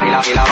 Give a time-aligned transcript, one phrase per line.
[0.00, 0.44] Pila, pila,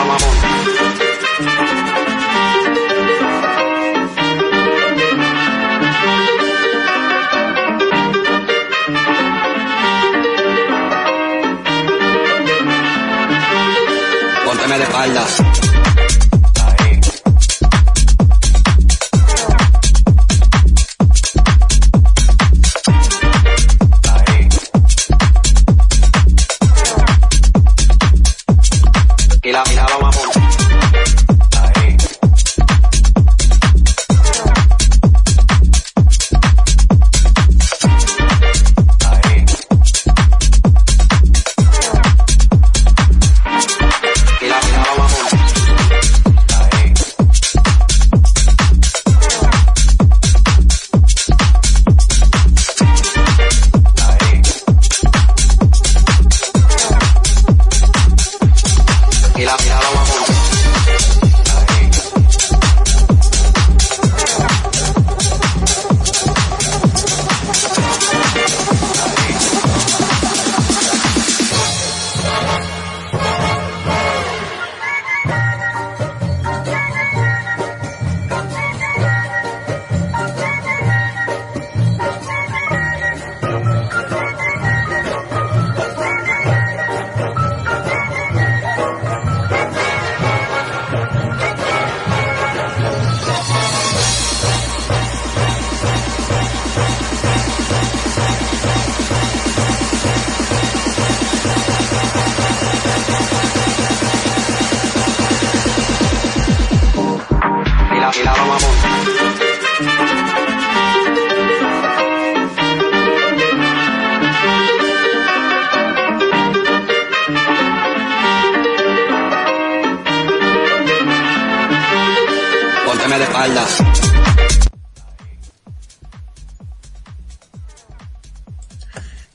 [14.45, 15.74] Pónteme de espaldas.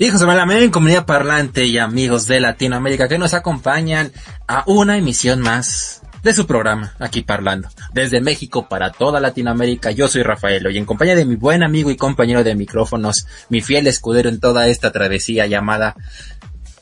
[0.00, 0.06] Espalda.
[0.06, 4.12] Hijos de Amén, comunidad parlante y amigos de Latinoamérica que nos acompañan
[4.48, 7.68] a una emisión más de su programa, aquí parlando.
[7.92, 11.90] Desde México para toda Latinoamérica, yo soy Rafaelo y en compañía de mi buen amigo
[11.90, 15.96] y compañero de micrófonos, mi fiel escudero en toda esta travesía llamada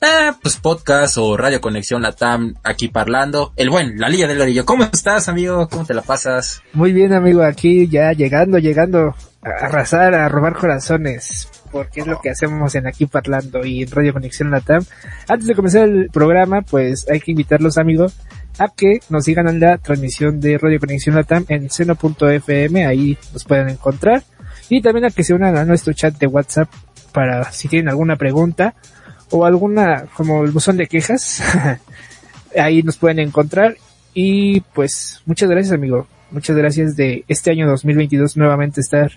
[0.01, 3.53] eh, pues podcast o Radio Conexión Latam aquí parlando.
[3.57, 4.65] El buen, la Liga del Orillo.
[4.65, 5.69] ¿Cómo estás, amigo?
[5.69, 6.63] ¿Cómo te la pasas?
[6.73, 12.31] Muy bien, amigo, aquí ya llegando, llegando arrasar, a robar corazones porque es lo que
[12.31, 14.85] hacemos en aquí parlando y en Radio Conexión Latam.
[15.29, 18.17] Antes de comenzar el programa, pues hay que invitarlos amigos
[18.59, 23.45] a que nos sigan en la transmisión de Radio Conexión Latam en seno.fm, ahí nos
[23.45, 24.23] pueden encontrar.
[24.69, 26.69] Y también a que se unan a nuestro chat de WhatsApp
[27.13, 28.75] para si tienen alguna pregunta
[29.31, 31.43] o alguna, como el buzón de quejas,
[32.59, 33.77] ahí nos pueden encontrar.
[34.15, 39.13] Y pues muchas gracias amigo, muchas gracias de este año 2022 nuevamente estar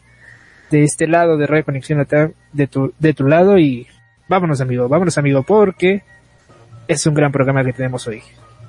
[0.72, 2.08] de este lado de Radio Conexión
[2.54, 3.88] de tu, de tu lado y
[4.28, 6.04] vámonos amigo, vámonos amigo porque
[6.88, 8.24] es un gran programa que tenemos hoy.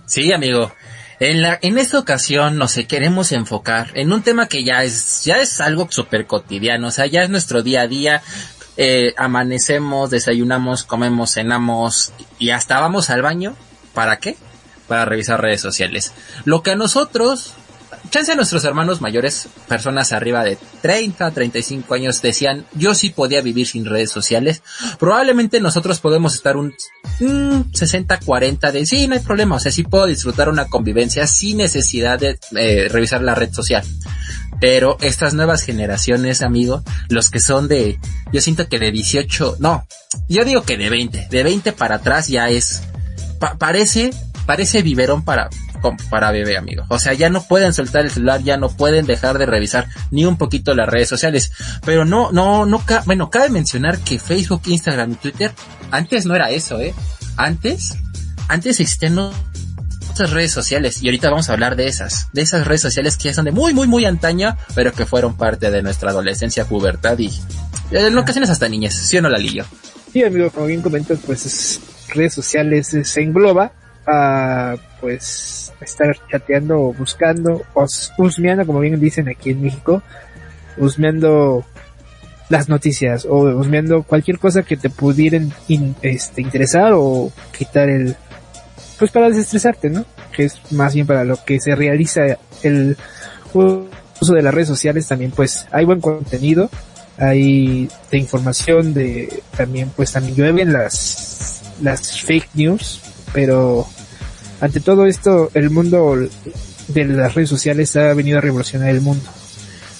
[0.06, 0.72] Sí, amigo.
[1.20, 5.40] En la, en esta ocasión nos queremos enfocar en un tema que ya es, ya
[5.40, 8.22] es algo súper cotidiano, o sea, ya es nuestro día a día,
[8.76, 13.54] eh, amanecemos, desayunamos, comemos, cenamos y hasta vamos al baño.
[13.94, 14.36] ¿Para qué?
[14.88, 16.12] Para revisar redes sociales.
[16.44, 17.54] Lo que a nosotros
[18.10, 23.66] chance nuestros hermanos mayores, personas arriba de 30, 35 años, decían, yo sí podía vivir
[23.66, 24.62] sin redes sociales.
[24.98, 26.74] Probablemente nosotros podemos estar un
[27.72, 31.58] 60, 40 de, sí, no hay problema, o sea, sí puedo disfrutar una convivencia sin
[31.58, 33.84] necesidad de eh, revisar la red social.
[34.60, 37.98] Pero estas nuevas generaciones, amigo, los que son de,
[38.32, 39.86] yo siento que de 18, no,
[40.28, 42.82] yo digo que de 20, de 20 para atrás ya es,
[43.58, 44.10] parece,
[44.46, 45.48] parece biberón para,
[46.10, 46.84] para bebé, amigo.
[46.88, 50.24] O sea, ya no pueden soltar el celular, ya no pueden dejar de revisar ni
[50.24, 51.52] un poquito las redes sociales.
[51.84, 55.52] Pero no, no, no, bueno, cabe mencionar que Facebook, Instagram y Twitter,
[55.90, 56.94] antes no era eso, eh.
[57.36, 57.96] Antes,
[58.48, 62.82] antes existían otras redes sociales y ahorita vamos a hablar de esas, de esas redes
[62.82, 66.10] sociales que ya son de muy, muy, muy antaña, pero que fueron parte de nuestra
[66.10, 67.32] adolescencia, pubertad y
[67.90, 69.64] en ocasiones hasta niñez, ¿sí o no la lío?
[70.12, 71.80] Sí, amigo, como bien comentas, pues
[72.14, 73.72] redes sociales se engloba
[74.06, 80.02] a, pues, estar chateando o buscando, o husmeando, como bien dicen aquí en México,
[80.78, 81.66] husmeando
[82.48, 85.52] las noticias o husmeando cualquier cosa que te pudieran
[86.02, 88.14] este, interesar o quitar el,
[88.98, 90.04] pues para desestresarte, ¿no?
[90.34, 92.96] Que es más bien para lo que se realiza el
[93.52, 96.70] uso de las redes sociales también, pues hay buen contenido,
[97.18, 103.00] hay de información, de también pues también llueven las las fake news
[103.32, 103.86] pero
[104.62, 106.16] ante todo esto, el mundo
[106.86, 109.28] de las redes sociales ha venido a revolucionar el mundo.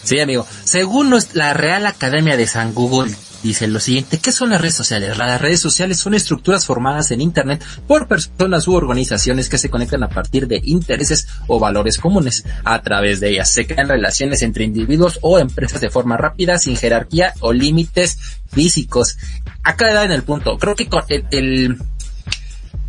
[0.04, 0.46] Sí, amigo.
[0.62, 3.12] Según la Real Academia de San Google,
[3.42, 5.18] dice lo siguiente, ¿qué son las redes sociales?
[5.18, 10.04] Las redes sociales son estructuras formadas en Internet por personas u organizaciones que se conectan
[10.04, 12.44] a partir de intereses o valores comunes.
[12.62, 16.76] A través de ellas se crean relaciones entre individuos o empresas de forma rápida, sin
[16.76, 18.16] jerarquía o límites
[18.48, 19.16] físicos.
[19.64, 20.56] Acá en el punto.
[20.56, 20.88] Creo que
[21.32, 21.78] el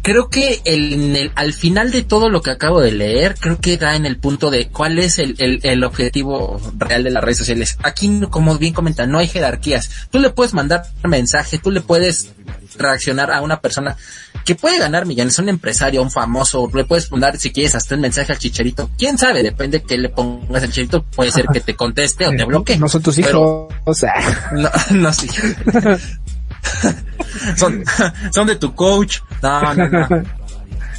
[0.03, 3.95] creo que el, al final de todo lo que acabo de leer, creo que da
[3.95, 7.77] en el punto de cuál es el, el, objetivo real de las redes sociales.
[7.83, 9.89] Aquí, como bien comentan, no hay jerarquías.
[10.11, 12.33] Tú le puedes mandar un mensaje, tú le puedes
[12.77, 13.95] reaccionar a una persona
[14.43, 18.01] que puede ganar millones, un empresario, un famoso, le puedes mandar si quieres hasta un
[18.01, 18.89] mensaje al chicharito.
[18.97, 22.43] Quién sabe, depende que le pongas al chicharito, puede ser que te conteste o te
[22.43, 22.77] bloquee.
[22.77, 24.49] No son tus hijos, o sea.
[24.51, 25.29] No, no, sí.
[27.57, 27.83] son,
[28.31, 29.19] son de tu coach.
[29.41, 30.07] No, no, no.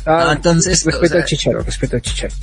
[0.07, 0.85] Ah, entonces.
[0.85, 2.35] Respeto al chicharo, respeto al chicharo.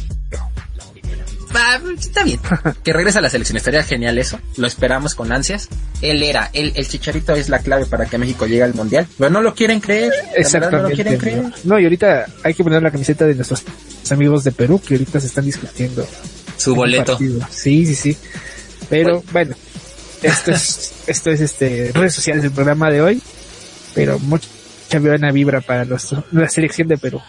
[1.53, 2.39] Ah, está bien.
[2.83, 3.57] Que regrese a la selección.
[3.57, 4.39] Estaría genial eso.
[4.57, 5.69] Lo esperamos con ansias.
[6.01, 9.07] Él era, el, el chicharito es la clave para que México llegue al mundial.
[9.17, 10.11] Pero no lo quieren creer.
[10.35, 10.83] Exactamente.
[10.83, 11.43] No lo quieren creer.
[11.63, 13.63] No, y ahorita hay que poner la camiseta de nuestros
[14.09, 16.07] amigos de Perú que ahorita se están discutiendo.
[16.57, 17.17] Su boleto.
[17.49, 18.17] Sí, sí, sí.
[18.89, 19.55] Pero bueno,
[20.21, 23.21] esto es, esto es este, redes sociales del programa de hoy,
[23.93, 24.47] pero mucha
[24.99, 27.21] buena vibra para la selección de Perú.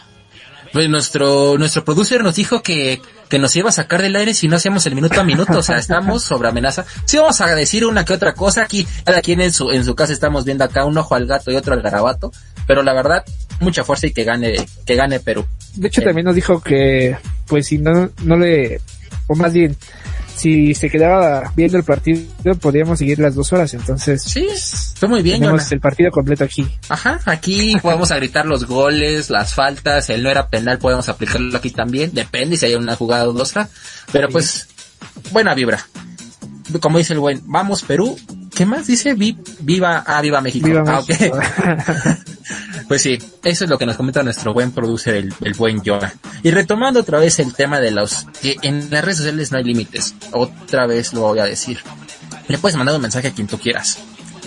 [0.73, 4.49] Pues nuestro, nuestro producer nos dijo que, que nos iba a sacar del aire si
[4.49, 6.87] no hacíamos el minuto a minuto, o sea, estamos sobre amenaza.
[7.05, 9.95] Sí vamos a decir una que otra cosa, aquí cada quien en su, en su
[9.95, 12.33] casa estamos viendo acá un ojo al gato y otro al garabato,
[12.67, 13.23] pero la verdad,
[13.61, 14.55] mucha fuerza y que gane,
[14.87, 15.47] que gane Perú.
[15.75, 18.81] De hecho, también nos dijo que, pues si no, no le,
[19.27, 19.77] o más bien,
[20.35, 22.23] si se quedaba viendo el partido,
[22.61, 23.75] podríamos seguir las dos horas.
[23.75, 25.41] Entonces, sí, está muy bien.
[25.41, 26.67] Tenemos el partido completo aquí.
[26.89, 31.71] Ajá, aquí podemos gritar los goles, las faltas, el no era penal, podemos aplicarlo aquí
[31.71, 32.13] también.
[32.13, 33.69] Depende si hay una jugada dudosa.
[34.13, 34.69] Pero pues,
[35.31, 35.87] buena vibra.
[36.81, 38.19] Como dice el buen, vamos Perú.
[38.55, 39.15] ¿Qué más dice?
[39.15, 40.67] viva, ah, viva México.
[40.67, 41.39] Viva ah, México.
[42.93, 46.13] Pues sí, eso es lo que nos comenta nuestro buen producer, el, buen Yoga.
[46.43, 49.65] Y retomando otra vez el tema de los que en las redes sociales no hay
[49.65, 50.15] límites.
[50.33, 51.79] Otra vez lo voy a decir.
[52.49, 53.99] Le puedes mandar un mensaje a quien tú quieras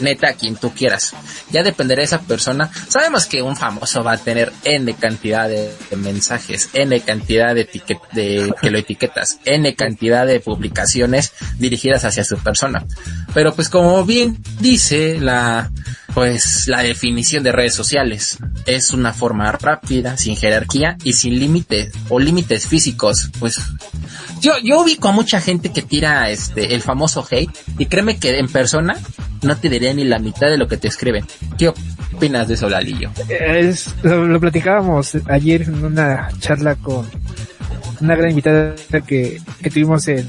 [0.01, 1.13] neta a quien tú quieras.
[1.51, 2.69] Ya dependerá de esa persona.
[2.89, 7.63] Sabemos que un famoso va a tener N cantidad de, mensajes, N cantidad de,
[8.11, 12.85] de que lo etiquetas, N cantidad de publicaciones dirigidas hacia su persona.
[13.33, 15.71] Pero pues como bien dice la,
[16.15, 21.91] pues la definición de redes sociales, es una forma rápida, sin jerarquía y sin límites
[22.07, 23.29] o límites físicos.
[23.37, 23.59] Pues
[24.39, 28.39] yo, yo ubico a mucha gente que tira este, el famoso hate y créeme que
[28.39, 28.97] en persona
[29.43, 31.25] no te diría ni la mitad de lo que te escriben.
[31.57, 33.11] ¿Qué opinas de eso, Lalillo?
[33.27, 37.05] Es, lo, platicábamos ayer en una charla con
[37.99, 38.73] una gran invitada
[39.05, 40.25] que, que tuvimos en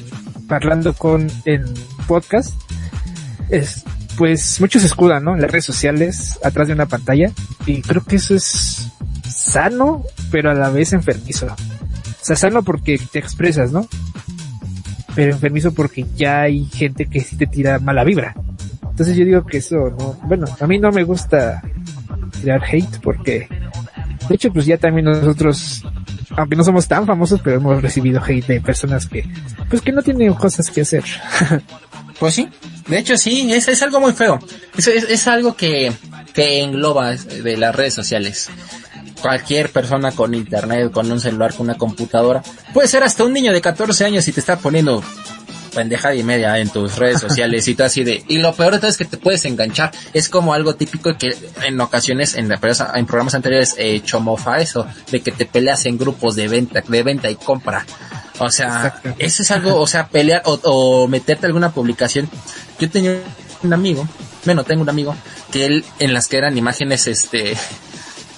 [0.49, 1.65] Parlando con en
[2.09, 2.55] podcast.
[3.51, 3.85] Es,
[4.17, 5.35] pues muchos escudan, ¿no?
[5.35, 7.31] En las redes sociales, atrás de una pantalla.
[7.67, 8.89] Y creo que eso es
[9.29, 11.47] sano, pero a la vez enfermizo.
[11.47, 13.87] O sea, sano porque te expresas, ¿no?
[15.15, 18.35] Pero enfermizo porque ya hay gente que sí te tira mala vibra.
[18.83, 21.63] Entonces yo digo que eso no, bueno, a mí no me gusta
[22.41, 23.47] tirar hate porque,
[24.29, 25.85] de hecho, pues ya también nosotros,
[26.35, 29.29] aunque no somos tan famosos, pero hemos recibido hate de personas que,
[29.69, 31.05] pues que no tienen cosas que hacer.
[32.19, 32.49] pues sí,
[32.89, 34.39] de hecho sí, es, es algo muy feo.
[34.77, 35.93] Es, es, es algo que,
[36.35, 38.51] que engloba de las redes sociales
[39.21, 42.43] cualquier persona con internet, con un celular, con una computadora,
[42.73, 45.03] puede ser hasta un niño de 14 años y te está poniendo
[45.75, 48.79] pendejada y media en tus redes sociales y todo así de, y lo peor de
[48.79, 53.35] todo es que te puedes enganchar, es como algo típico que en ocasiones en, programas
[53.35, 57.29] anteriores he hecho mofa eso, de que te peleas en grupos de venta, de venta
[57.31, 57.85] y compra.
[58.39, 62.29] O sea, eso es algo, o sea, pelear o, o meterte alguna publicación.
[62.79, 63.19] Yo tenía
[63.63, 64.07] un amigo,
[64.45, 65.17] bueno, tengo un amigo,
[65.51, 67.57] que él en las que eran imágenes, este,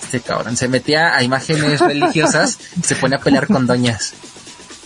[0.05, 4.15] este cabrón, se metía a imágenes religiosas y se pone a pelear con doñas.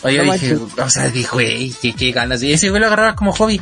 [0.03, 2.43] Oye, dije, o sea, dije, güey, qué, ganas.
[2.43, 3.61] Y ese güey lo agarraba como hobby.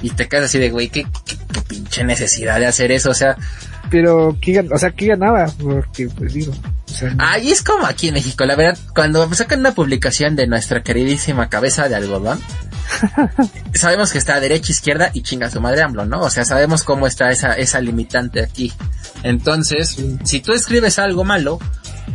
[0.00, 1.36] Y te quedas así de, güey, qué, qué,
[1.68, 3.36] pinche necesidad de hacer eso, o sea.
[3.90, 5.52] Pero, ¿qué, o sea, ¿qué ganaba?
[5.60, 6.54] Porque, pues digo.
[7.18, 11.48] Ahí es como aquí en México, la verdad, cuando sacan una publicación de nuestra queridísima
[11.48, 12.40] cabeza de algodón,
[13.74, 16.20] sabemos que está derecha, izquierda y chinga su madre AMLO, ¿no?
[16.20, 18.72] O sea, sabemos cómo está esa, esa limitante aquí.
[19.22, 21.58] Entonces, si tú escribes algo malo,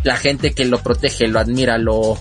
[0.04, 2.20] la gente que lo protege, lo admira, lo,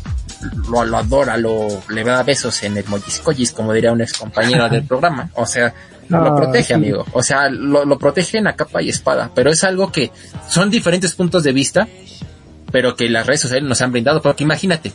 [0.68, 4.84] lo, adora, lo, le da besos en el molliscollis, como diría un ex compañero del
[4.86, 5.30] programa.
[5.34, 5.74] O sea,
[6.08, 7.04] lo protege, amigo.
[7.12, 9.30] O sea, lo, lo protege en a capa y espada.
[9.34, 10.10] Pero es algo que
[10.48, 11.88] son diferentes puntos de vista
[12.74, 14.92] pero que las redes sociales nos han brindado, porque imagínate,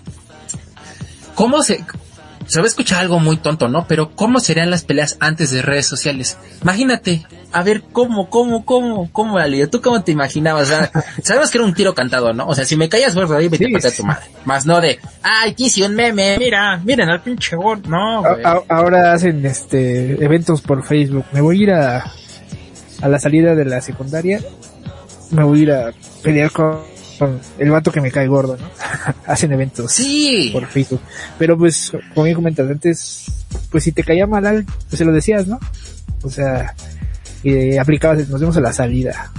[1.33, 1.81] ¿cómo se,
[2.45, 3.87] se va a escuchar algo muy tonto, ¿no?
[3.87, 6.37] Pero ¿cómo serían las peleas antes de redes sociales?
[6.61, 9.65] Imagínate, a ver, ¿cómo, cómo, cómo, cómo, Ali?
[9.67, 10.63] ¿Tú cómo te imaginabas?
[10.63, 10.91] O sea,
[11.23, 12.47] sabemos que era un tiro cantado, ¿no?
[12.47, 14.25] O sea, si me callas gordo ahí, vete a tu madre.
[14.43, 17.89] Más no de, ay, quise un meme, mira, miren al pinche gordo.
[17.89, 18.43] No, güey.
[18.67, 21.23] ahora hacen este eventos por Facebook.
[21.31, 22.11] Me voy a ir a,
[23.01, 24.41] a la salida de la secundaria.
[25.31, 26.98] Me voy a ir a pelear con
[27.57, 28.69] el vato que me cae gordo, ¿no?
[29.25, 29.91] Hacen eventos.
[29.91, 30.49] Sí.
[30.53, 31.01] Por Facebook.
[31.37, 33.25] Pero pues, como bien comentas antes,
[33.71, 35.59] pues si te caía mal, pues se lo decías, ¿no?
[36.23, 36.73] O sea,
[37.43, 39.31] y aplicabas, nos vemos a la salida.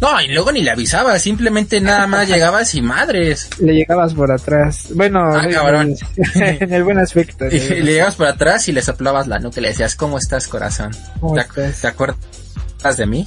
[0.00, 3.50] No, y luego ni le avisabas, simplemente nada más llegabas y madres.
[3.60, 4.88] Le llegabas por atrás.
[4.94, 5.96] Bueno, ah, en,
[6.34, 7.46] en, el buen aspecto.
[7.46, 10.92] le llegabas por atrás y le soplabas la nuca y le decías, ¿cómo estás, corazón?
[11.20, 11.80] ¿Cómo ¿Te, estás?
[11.82, 12.16] ¿Te acuerdas
[12.96, 13.26] de mí?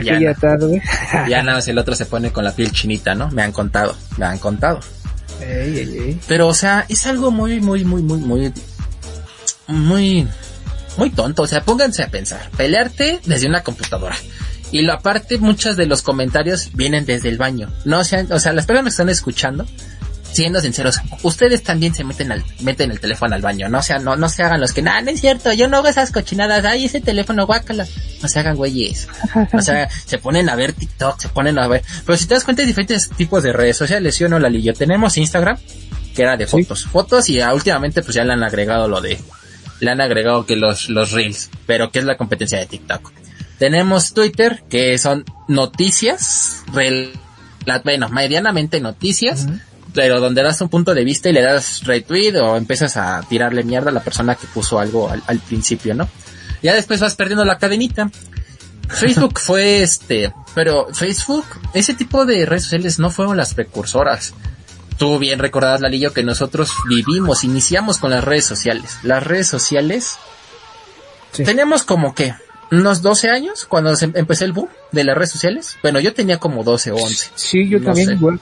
[0.00, 0.38] De aquella no.
[0.38, 0.82] tarde.
[1.28, 3.30] ya nada más el otro se pone con la piel chinita, ¿no?
[3.30, 4.80] Me han contado, me han contado.
[5.40, 6.20] Ey, ey, ey.
[6.26, 8.52] Pero, o sea, es algo muy, muy, muy, muy, muy,
[9.68, 10.28] muy,
[10.96, 11.42] muy tonto.
[11.42, 12.50] O sea, pónganse a pensar.
[12.56, 14.16] Pelearte desde una computadora.
[14.70, 17.72] Y lo aparte, muchos de los comentarios vienen desde el baño.
[17.84, 19.66] No sean, o sea, las personas que están escuchando,
[20.34, 23.98] siendo sinceros, ustedes también se meten al, meten el teléfono al baño, no o sea,
[23.98, 26.64] no, no se hagan los que, nada, no es cierto, yo no hago esas cochinadas,
[26.64, 27.86] ay, ese teléfono, guácala,
[28.20, 29.08] no se hagan güeyes,
[29.52, 32.44] o sea, se ponen a ver TikTok, se ponen a ver, pero si te das
[32.44, 34.74] cuenta hay diferentes tipos de redes sociales, ¿sí o no, Lalillo?
[34.74, 35.56] Tenemos Instagram,
[36.14, 36.88] que era de fotos, sí.
[36.88, 39.18] fotos y ya, últimamente pues ya le han agregado lo de,
[39.80, 43.12] le han agregado que los, los reels, pero que es la competencia de TikTok.
[43.58, 47.12] Tenemos Twitter, que son noticias, rel,
[47.66, 49.60] la, bueno, medianamente noticias, uh -huh
[49.94, 53.62] pero donde das un punto de vista y le das retweet o empiezas a tirarle
[53.62, 56.08] mierda a la persona que puso algo al, al principio, ¿no?
[56.62, 58.10] Ya después vas perdiendo la cadenita.
[58.88, 64.34] Facebook fue este, pero Facebook, ese tipo de redes sociales no fueron las precursoras.
[64.98, 68.98] Tú bien recordabas, Lalillo, que nosotros vivimos, iniciamos con las redes sociales.
[69.02, 70.16] Las redes sociales,
[71.32, 71.44] sí.
[71.44, 72.34] teníamos como que
[72.70, 75.76] unos 12 años cuando se empecé el boom de las redes sociales.
[75.82, 77.30] Bueno, yo tenía como 12 o 11.
[77.34, 78.14] Sí, yo no también sé.
[78.14, 78.40] igual.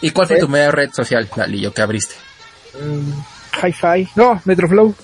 [0.00, 2.14] ¿Y cuál fue tu media red social, Lalillo, que abriste?
[2.74, 3.12] Um,
[3.62, 4.10] Hi-Fi.
[4.16, 4.94] No, Metroflow.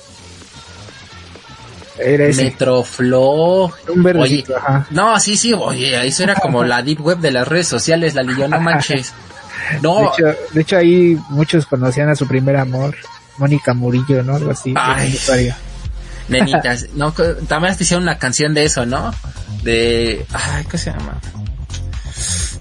[1.98, 2.44] Era ese.
[2.44, 3.72] Metroflow.
[3.88, 4.86] Un verdecito, oye, ajá.
[4.90, 8.48] No, sí, sí, oye, eso era como la deep web de las redes sociales, Lalillo,
[8.48, 9.12] no manches.
[9.82, 10.00] No.
[10.00, 12.96] De hecho, de hecho, ahí muchos conocían a su primer amor,
[13.36, 14.34] Mónica Murillo, ¿no?
[14.34, 14.74] Algo así.
[14.76, 15.16] Ay,
[16.28, 19.12] nenitas, no, también te hicieron una canción de eso, ¿no?
[19.62, 21.20] De, ay, ¿qué se llama?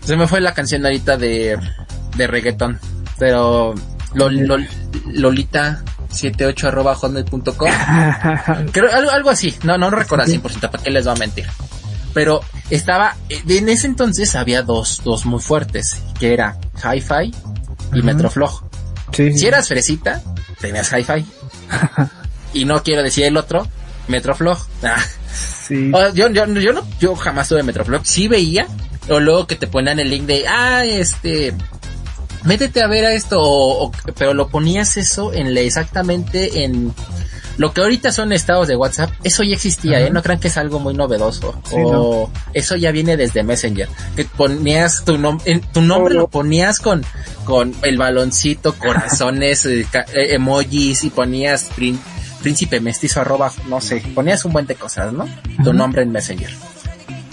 [0.03, 1.57] Se me fue la canción ahorita de
[2.15, 2.79] de reggaetón.
[3.17, 3.75] Pero
[4.13, 4.67] lol, lol,
[5.07, 7.43] Lolita 78 arroba hotmail.com
[8.71, 9.55] creo algo, algo así.
[9.63, 11.45] No no recuerdo al 100% para qué les va a mentir
[12.13, 18.01] pero estaba en ese entonces había dos dos muy fuertes que era Hi-Fi y uh
[18.01, 18.03] -huh.
[18.03, 18.63] Metroflog.
[19.11, 20.21] Sí, si eras fresita
[20.59, 21.25] tenías Hi-Fi.
[22.51, 23.67] Y no quiero decir el otro
[24.07, 24.57] Metroflog.
[25.31, 25.91] Sí.
[25.93, 28.03] oh, yo, yo, yo no yo jamás tuve Metroflog.
[28.03, 28.65] Sí veía
[29.07, 31.53] o luego que te ponían el link de ah este
[32.43, 36.93] métete a ver a esto, o, o, pero lo ponías eso en le, exactamente en
[37.59, 39.99] lo que ahorita son estados de WhatsApp, eso ya existía.
[39.99, 40.09] ¿eh?
[40.09, 41.61] No crean que es algo muy novedoso.
[41.69, 42.41] Sí, o no.
[42.53, 43.89] eso ya viene desde Messenger.
[44.15, 46.19] Que ponías tu, nom en, tu nombre oh.
[46.19, 47.03] lo ponías con,
[47.43, 51.99] con el baloncito, corazones, eh, emojis y ponías prín
[52.41, 55.27] príncipe mestizo arroba, no sé, ponías un buen de cosas, ¿no?
[55.61, 56.68] Tu nombre en Messenger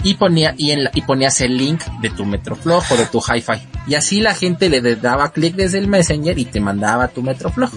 [0.03, 3.19] y ponía y, en la, y ponías el link de tu Metroflog o de tu
[3.19, 7.21] Hi-Fi y así la gente le daba clic desde el Messenger y te mandaba tu
[7.23, 7.71] Metroflog.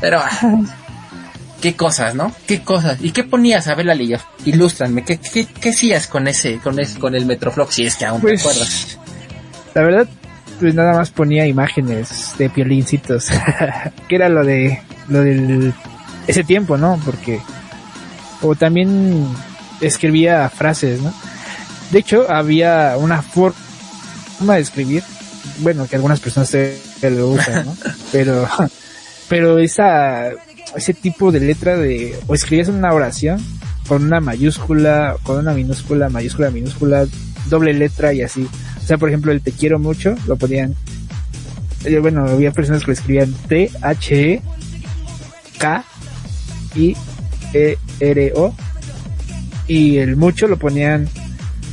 [0.00, 0.20] Pero
[1.62, 2.32] qué cosas, ¿no?
[2.46, 2.98] Qué cosas.
[3.00, 3.66] ¿Y qué ponías?
[3.68, 3.96] A ver, la
[4.44, 5.02] ilústranme.
[5.04, 8.20] ¿Qué, qué, qué hacías con ese, con ese, con el Metroflog si es que aún
[8.20, 8.98] pues, te acuerdas?
[9.74, 10.08] La verdad,
[10.58, 13.28] pues nada más ponía imágenes de piolincitos.
[14.08, 15.72] que era lo de, lo del,
[16.26, 17.00] ese tiempo, ¿no?
[17.04, 17.40] Porque,
[18.42, 19.26] o también
[19.80, 21.14] escribía frases, ¿no?
[21.90, 25.02] De hecho, había una forma de escribir,
[25.58, 27.76] bueno, que algunas personas se, lo usan, ¿no?
[28.12, 28.48] pero,
[29.28, 30.30] pero esa,
[30.76, 33.40] ese tipo de letra de, o escribías una oración
[33.88, 37.06] con una mayúscula, con una minúscula, mayúscula, minúscula,
[37.48, 38.46] doble letra y así.
[38.78, 40.76] O sea, por ejemplo, el te quiero mucho, lo ponían,
[42.00, 44.42] bueno, había personas que lo escribían T, H, E,
[45.58, 45.84] K,
[46.76, 46.96] I,
[47.52, 48.54] E, R, O,
[49.66, 51.08] y el mucho lo ponían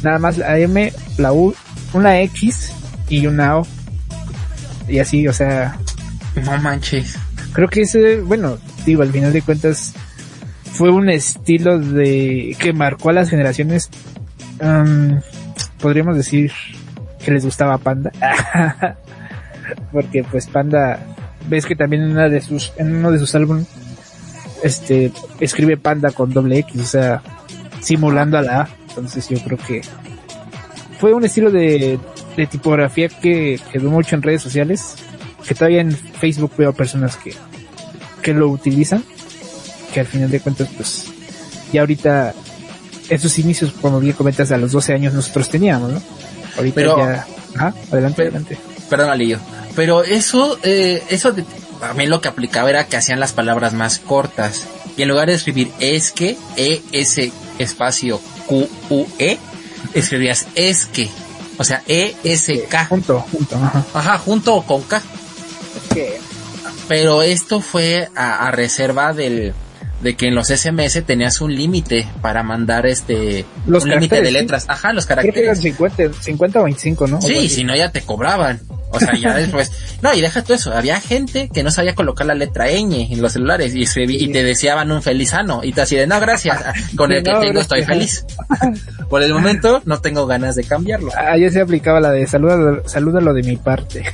[0.04, 1.54] nada más la M, la U,
[1.94, 2.74] una X
[3.10, 3.68] y una O.
[4.88, 5.78] Y así, o sea.
[6.44, 7.18] No manches.
[7.54, 9.94] Creo que ese, bueno, digo, al final de cuentas,
[10.72, 13.90] fue un estilo de que marcó a las generaciones.
[14.62, 15.20] Um,
[15.80, 16.52] podríamos decir
[17.24, 18.12] que les gustaba Panda.
[19.92, 21.00] porque pues Panda,
[21.50, 23.68] ves que también en una de sus, en uno de sus álbumes,
[24.64, 27.22] este, escribe Panda con doble X, o sea,
[27.82, 28.70] simulando a la A.
[28.98, 29.82] Entonces yo creo que
[31.00, 32.00] fue un estilo de,
[32.36, 34.96] de tipografía que quedó mucho en redes sociales,
[35.48, 37.34] que todavía en Facebook veo personas que,
[38.22, 39.04] que lo utilizan,
[39.94, 41.06] que al final de cuentas pues
[41.72, 42.34] ya ahorita
[43.10, 46.02] esos inicios, como bien comentas, a los 12 años nosotros teníamos, ¿no?
[46.58, 47.28] Ahorita Pero- ya...
[47.56, 48.58] Ajá, adelante, adelante.
[48.90, 49.40] Perdón, Alillo.
[49.76, 51.44] Pero eso, eh, eso de,
[51.82, 54.66] a mí lo que aplicaba era que hacían las palabras más cortas.
[54.96, 59.38] Y en lugar de escribir es que, E, S, espacio, Q, U, E,
[59.94, 61.10] escribías es que.
[61.60, 62.86] O sea, E, S, K.
[62.86, 63.86] Junto, junto, ajá.
[63.94, 65.02] Ajá, junto o con K.
[65.94, 66.20] Que-
[66.88, 69.54] Pero esto fue a, a reserva del,
[70.02, 74.22] de que en los SMS tenías un límite para mandar este, Los un límite de
[74.22, 74.34] caracteres, ¿sí?
[74.34, 74.66] letras.
[74.68, 75.60] Ajá, los Creo que eran caracteres.
[75.62, 77.22] 50, 50 o 25, ¿no?
[77.22, 78.62] Sí, si no ya te cobraban.
[78.90, 79.72] O sea, ya después.
[80.02, 80.72] No, y deja todo eso.
[80.74, 84.32] Había gente que no sabía colocar la letra ñ en los celulares y, escribí- y
[84.32, 85.62] te deseaban un feliz ano.
[85.64, 86.64] Y te así de, no, gracias.
[86.96, 88.24] Con el que No, tengo estoy feliz.
[89.10, 91.12] Por el momento no tengo ganas de cambiarlo.
[91.18, 94.04] Ayer se aplicaba la de salúdalo, salúdalo de mi parte.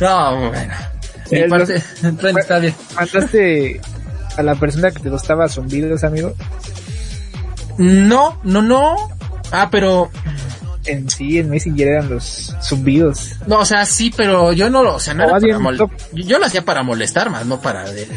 [0.00, 0.74] No, bueno.
[1.32, 1.82] Mi El- parte,
[2.22, 2.74] bueno, está bien.
[2.94, 3.80] ¿Mandaste
[4.36, 6.34] a la persona que te gustaba zumbidos, amigo?
[7.78, 8.96] No, no, no.
[9.50, 10.10] Ah, pero
[10.84, 13.36] En sí, en Messenger eran los zumbidos.
[13.46, 15.46] No, o sea, sí, pero yo no lo, o sea, no era para
[16.12, 18.08] yo lo hacía para molestar más, no para de-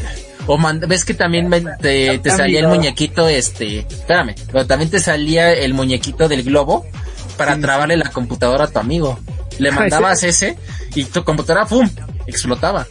[0.47, 0.57] o
[0.87, 5.53] ves que también me- te, te salía el muñequito este, espérame, pero también te salía
[5.53, 6.85] el muñequito del globo
[7.37, 7.61] para Sí.
[7.61, 9.19] trabarle la computadora a tu amigo.
[9.59, 10.57] Le mandabas ese
[10.93, 11.89] y tu computadora pum,
[12.27, 12.85] explotaba.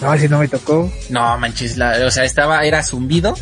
[0.00, 0.90] No, si no me tocó.
[1.10, 3.34] No, manches, la, o sea, estaba era zumbido.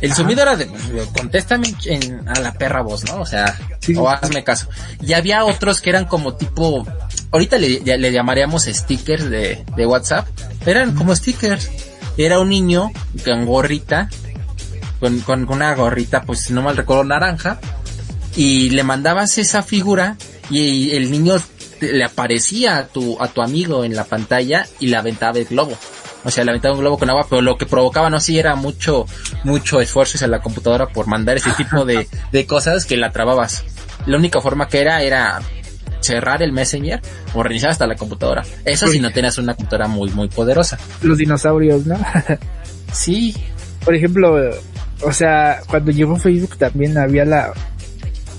[0.00, 0.16] El Ajá.
[0.20, 3.20] zumbido era de, pues, contéstame en, a la perra voz, ¿no?
[3.20, 3.94] O sea, Sí.
[3.96, 4.68] o hazme caso.
[5.00, 6.86] Y había otros que eran como tipo,
[7.30, 10.26] ahorita le, le llamaríamos stickers de, de WhatsApp.
[10.66, 11.70] Eran como stickers.
[12.16, 12.90] Era un niño
[13.24, 14.08] con gorrita,
[15.00, 17.58] con, con una gorrita, pues si no mal recuerdo, naranja.
[18.36, 20.16] Y le mandabas esa figura
[20.50, 21.34] y el niño
[21.78, 25.44] te- le aparecía a tu, a tu amigo en la pantalla y le aventaba el
[25.44, 25.76] globo.
[26.24, 28.54] O sea, le aventaba un globo con agua, pero lo que provocaba no sí era
[28.56, 29.06] mucho,
[29.44, 33.62] mucho esfuerzo hacia la computadora por mandar ese tipo de, de cosas que la trababas.
[34.06, 35.40] La única forma que era, era
[36.00, 37.00] cerrar el messenger
[37.34, 38.42] o reiniciar hasta la computadora.
[38.64, 40.78] Eso si no tenías una computadora muy, muy poderosa.
[41.02, 41.98] Los dinosaurios, ¿no?
[42.92, 43.34] Sí,
[43.84, 44.50] Por ejemplo,
[45.02, 47.52] o sea, cuando llegó Facebook también había la...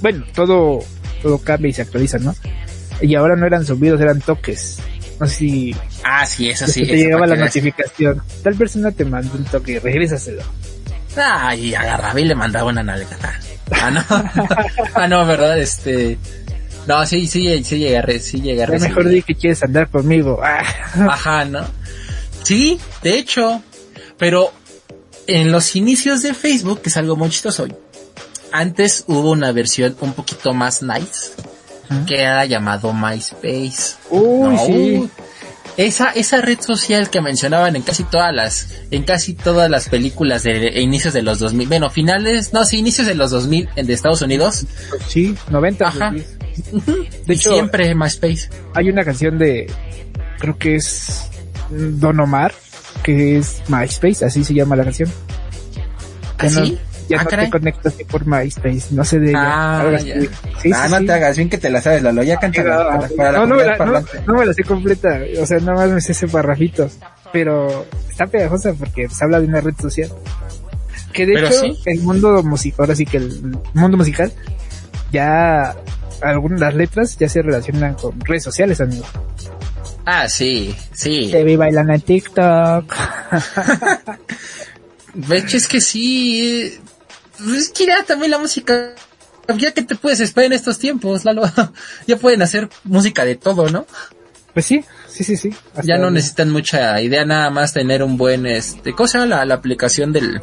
[0.05, 0.85] Bueno, todo,
[1.23, 2.35] todo cambia y se actualiza, ¿no?
[3.01, 4.77] Y ahora no eran zumbidos, eran toques.
[5.19, 6.81] No sé si ah, sí, eso sí.
[6.81, 8.21] que te llegaba la notificación.
[8.43, 10.43] Tal persona te mandó un toque, regrésaselo.
[11.17, 13.39] Ah, y agarraba y le mandaba una nalgada.
[13.71, 14.03] Ah, no.
[14.93, 16.19] ah, no, verdad, este.
[16.85, 20.39] No, sí, sí, sí llegué a, sí llegué a mejor di que quieres andar conmigo.
[20.43, 20.61] Ah.
[21.09, 21.65] Ajá, ¿no?
[22.43, 23.63] Sí, de hecho.
[24.19, 24.53] Pero
[25.25, 27.67] en los inicios de Facebook, que es algo muy chistoso,
[28.59, 31.31] antes hubo una versión un poquito más nice,
[32.07, 33.95] que era llamado MySpace.
[34.09, 35.09] Uy, No, sí.
[35.77, 40.43] Esa, esa red social que mencionaban en casi todas las, en casi todas las películas
[40.43, 43.85] de, de inicios de los 2000, bueno, finales, no, sí, inicios de los 2000 en
[43.85, 44.65] de Estados Unidos,
[45.09, 45.85] Sí, 90.
[45.87, 46.13] Ajá.
[47.25, 48.49] De hecho, siempre MySpace.
[48.73, 49.69] hay una canción de,
[50.39, 51.29] creo que es
[51.69, 52.53] Don Omar,
[53.03, 55.11] que es MySpace, así se llama la canción.
[56.37, 56.47] ¿Ah,
[57.07, 57.17] Ya no- sí?
[57.17, 57.45] Ya Ah, no caray.
[57.45, 59.39] te conectas por MySpace, no sé de ella.
[59.43, 60.19] Ah, Ahora ya.
[60.21, 60.29] sí.
[60.61, 61.05] Sí, ah, sí, no sí.
[61.05, 63.45] te hagas bien que te la sabes, Lalo, ya cántala Ah, para, para la no,
[63.47, 64.21] no, me la, no, parlante.
[64.27, 66.97] no me la sé completa, o sea, nada más me sé ese parrafitos,
[67.31, 70.09] pero está pegajosa porque se habla de una red social.
[71.13, 71.79] Que de Pero hecho, sí.
[71.85, 74.33] el mundo musical, ahora sí que el mundo musical,
[75.11, 75.75] ya
[76.21, 79.05] algunas las letras ya se relacionan con redes sociales, amigo.
[80.05, 81.29] Ah, sí, sí.
[81.31, 82.93] Te vi bailando en TikTok.
[85.13, 86.77] De hecho, es que sí.
[87.39, 88.93] Eh, Es ya también la música.
[89.57, 91.43] Ya que te puedes esperar en estos tiempos, Lalo.
[92.07, 93.85] ya pueden hacer música de todo, ¿no?
[94.53, 95.49] pues sí, sí, sí, sí.
[95.83, 99.43] Ya no necesitan mucha idea, nada más tener un buen, este, ¿cómo se llama la,
[99.45, 100.39] la aplicación del,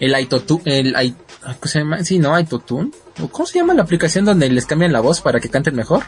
[0.00, 2.04] el Aitotune, el, Ai- ¿cómo se llama?
[2.04, 2.90] Sí, no, Aitotune.
[3.22, 6.02] ¿O ¿Cómo se llama la aplicación donde les cambian la voz para que canten mejor?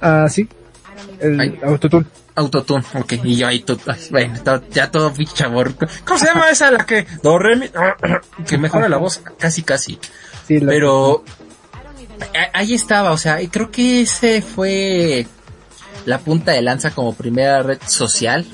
[0.00, 0.48] Ah, sí.
[1.20, 2.06] El autotune.
[2.34, 4.34] Autotune, ok, y yo ahí, to- ay, bueno,
[4.70, 5.74] ya todo chavor.
[6.04, 7.66] ¿Cómo se llama esa la que, do, re, mi,
[8.46, 9.20] que mejora la voz?
[9.38, 9.98] Casi, casi.
[10.46, 11.24] Sí, Pero
[12.34, 15.26] a- ahí estaba, o sea, creo que ese fue
[16.06, 18.46] la punta de lanza como primera red social.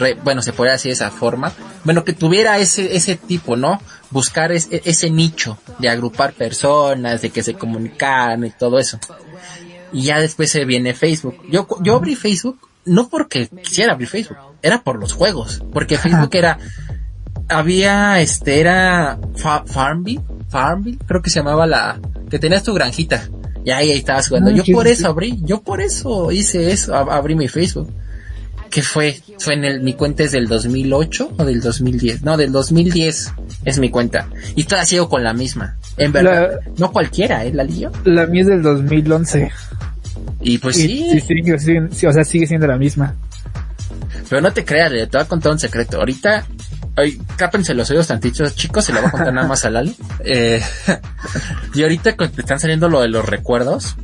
[0.00, 1.52] Re- bueno, se podría decir de esa forma.
[1.84, 3.80] Bueno, que tuviera ese, ese tipo, ¿no?
[4.10, 8.98] Buscar es- ese nicho de agrupar personas, de que se comunicaran y todo eso.
[9.92, 11.36] Y ya después se viene Facebook.
[11.50, 16.30] Yo, yo abrí Facebook no porque quisiera abrir Facebook, era por los juegos, porque Facebook
[16.32, 16.58] era,
[17.48, 19.18] había, este, era
[19.66, 23.28] Farmville, Farmville, creo que se llamaba la, que tenías tu granjita,
[23.64, 24.50] y ahí, ahí estabas jugando.
[24.50, 27.92] Ah, yo por eso abrí, yo por eso hice eso, abrí mi Facebook.
[28.72, 29.20] ¿Qué fue?
[29.38, 32.22] Fue en el, mi cuenta es del 2008 o del 2010.
[32.22, 33.34] No, del 2010
[33.66, 34.28] es mi cuenta.
[34.56, 35.76] Y todavía sigo con la misma.
[35.98, 37.52] En verdad, no cualquiera, ¿eh?
[37.52, 37.92] La lío.
[38.04, 39.50] La mía es del 2011.
[40.40, 41.20] Y pues sí.
[41.20, 43.14] Sí, O sea, sigue siendo la misma.
[44.30, 45.98] Pero no te creas, te voy a contar un secreto.
[45.98, 46.46] Ahorita,
[46.96, 49.94] ay, cápense los oídos tantitos, chicos, se lo voy a contar nada más a Lali.
[50.24, 50.62] Eh,
[51.74, 53.96] y ahorita te están saliendo lo de los recuerdos,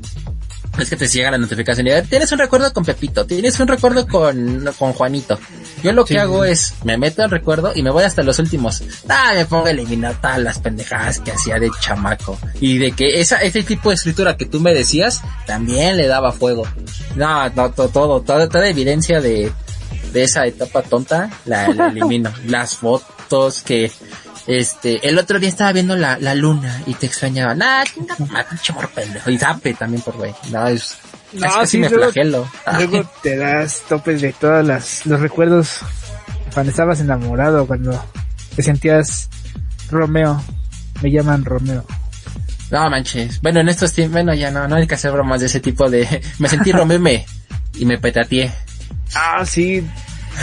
[0.82, 4.06] es que te llega la notificación y tienes un recuerdo con Pepito, tienes un recuerdo
[4.06, 5.38] con, con Juanito.
[5.82, 8.82] Yo lo que hago es, me meto al recuerdo y me voy hasta los últimos.
[9.08, 12.38] Ah, me pongo a eliminar todas las pendejadas que hacía de chamaco.
[12.60, 16.32] Y de que esa, ese tipo de escritura que tú me decías, también le daba
[16.32, 16.66] fuego.
[17.16, 19.52] No, no todo, todo, toda, evidencia de,
[20.12, 22.32] de esa etapa tonta, la, la elimino.
[22.46, 23.90] las fotos que,
[24.48, 27.54] este, el otro día estaba viendo la, la luna y te extrañaba.
[27.54, 28.16] Nah, chinga,
[28.48, 29.30] pinche pendejo.
[29.30, 30.34] Y zape también por güey.
[30.50, 30.96] No, es,
[31.34, 32.48] no, sí, me flagelo.
[32.78, 34.66] Luego te das topes de todos
[35.04, 35.80] los recuerdos
[36.54, 38.02] cuando estabas enamorado, cuando
[38.56, 39.28] te sentías
[39.90, 40.42] Romeo.
[41.02, 41.84] Me llaman Romeo.
[42.70, 43.42] No manches.
[43.42, 45.90] Bueno, en estos tiempos, bueno, ya no, no hay que hacer bromas de ese tipo
[45.90, 46.22] de.
[46.38, 47.26] Me sentí Romeo me,
[47.74, 48.50] y me petateé.
[49.14, 49.86] Ah, sí,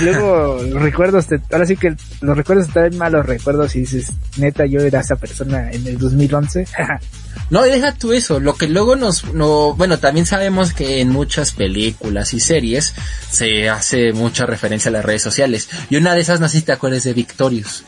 [0.01, 4.11] luego los recuerdos, te, ahora sí que los recuerdos te traen malos recuerdos y dices,
[4.37, 6.67] neta, yo era esa persona en el 2011.
[7.49, 11.51] no, deja tú eso, lo que luego nos, no, bueno, también sabemos que en muchas
[11.51, 12.93] películas y series
[13.29, 15.69] se hace mucha referencia a las redes sociales.
[15.89, 17.83] Y una de esas, no sé si te acuerdas de Victorious.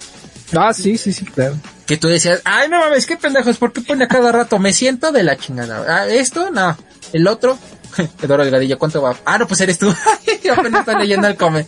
[0.56, 1.58] Ah, sí, sí, sí, claro.
[1.86, 4.60] Que tú decías, ay, no mames, qué pendejos, ¿por qué pone a cada rato?
[4.60, 5.86] Me siento de la chingada.
[5.88, 6.78] Ah, esto, no.
[7.14, 7.58] El otro,
[8.22, 9.16] Eduardo Delgadillo, ¿cuánto va?
[9.26, 9.94] Ah, no, pues eres tú.
[10.44, 11.66] Yo apenas estoy leyendo el come.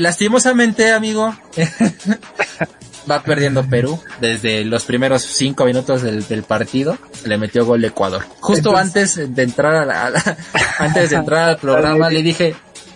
[0.00, 1.34] lastimosamente, amigo,
[3.10, 6.98] va perdiendo Perú desde los primeros cinco minutos del, partido.
[7.24, 8.24] Le metió gol Ecuador.
[8.40, 10.36] Justo antes de entrar a la,
[10.78, 12.54] antes de entrar al programa le dije,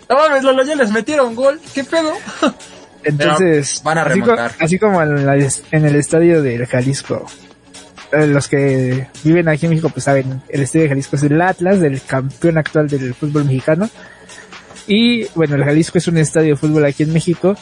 [0.08, 1.60] no mames, los ya les metieron gol.
[1.74, 2.12] ¿Qué pedo?
[3.02, 4.52] Entonces, van a remontar.
[4.58, 5.28] Así, como en,
[5.70, 7.49] en el estadio del Jalisco eh,
[8.12, 11.80] los que viven aquí en México pues saben, el Estadio de Jalisco es el Atlas,
[11.80, 13.88] del campeón actual del fútbol mexicano.
[14.86, 17.56] Y bueno, el Jalisco es un estadio de fútbol aquí en México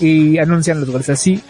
[0.00, 1.42] y anuncian los goles así.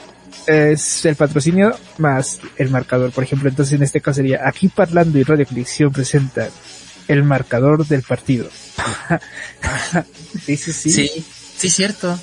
[0.47, 3.49] Es el patrocinio más el marcador, por ejemplo.
[3.49, 6.49] Entonces en este caso sería aquí Parlando y Radio Conexión presentan
[7.09, 8.49] el marcador del partido.
[10.45, 10.91] sí, sí, sí.
[10.91, 11.25] Sí,
[11.57, 12.19] sí, cierto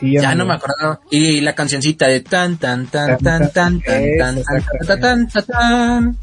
[0.00, 1.00] ya no me acuerdo.
[1.10, 6.16] Y la cancioncita de tan tan tan tan tan tan tan tan tan tan tan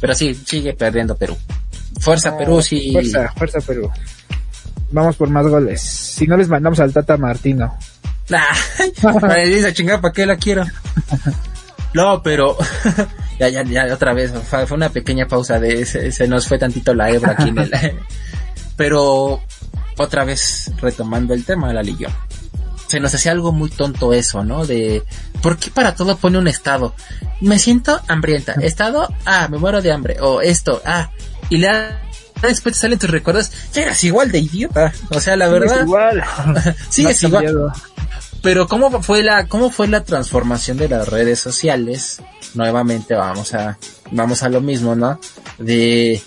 [0.00, 1.36] Pero sí, sigue perdiendo Perú.
[2.00, 2.92] Fuerza Perú, sí.
[2.92, 3.90] Fuerza, fuerza Perú.
[4.90, 5.80] Vamos por más goles.
[5.80, 7.76] Si no les mandamos al Tata Martino.
[8.28, 8.44] Nah,
[9.46, 10.64] dice chingada, ¿para qué la quiero?
[11.94, 12.56] No, pero
[13.40, 16.94] ya, ya, ya, otra vez, fue una pequeña pausa de se, se nos fue tantito
[16.94, 17.70] la hebra aquí en el,
[18.76, 19.40] pero
[19.96, 22.10] otra vez retomando el tema de la Liga
[22.88, 24.66] se nos hacía algo muy tonto eso, ¿no?
[24.66, 25.04] De,
[25.42, 26.94] ¿por qué para todo pone un estado?
[27.40, 28.54] Me siento hambrienta.
[28.54, 30.16] Estado, ah, me muero de hambre.
[30.20, 31.10] O esto, ah,
[31.50, 32.00] y la
[32.42, 34.92] después te salen tus recuerdos, ya eras igual de idiota.
[35.10, 35.82] O sea, la verdad.
[35.82, 36.24] igual.
[36.88, 37.72] sigues igual.
[38.42, 42.22] Pero cómo fue la, cómo fue la transformación de las redes sociales?
[42.54, 43.78] Nuevamente vamos a,
[44.12, 45.20] vamos a lo mismo, ¿no?
[45.58, 46.22] De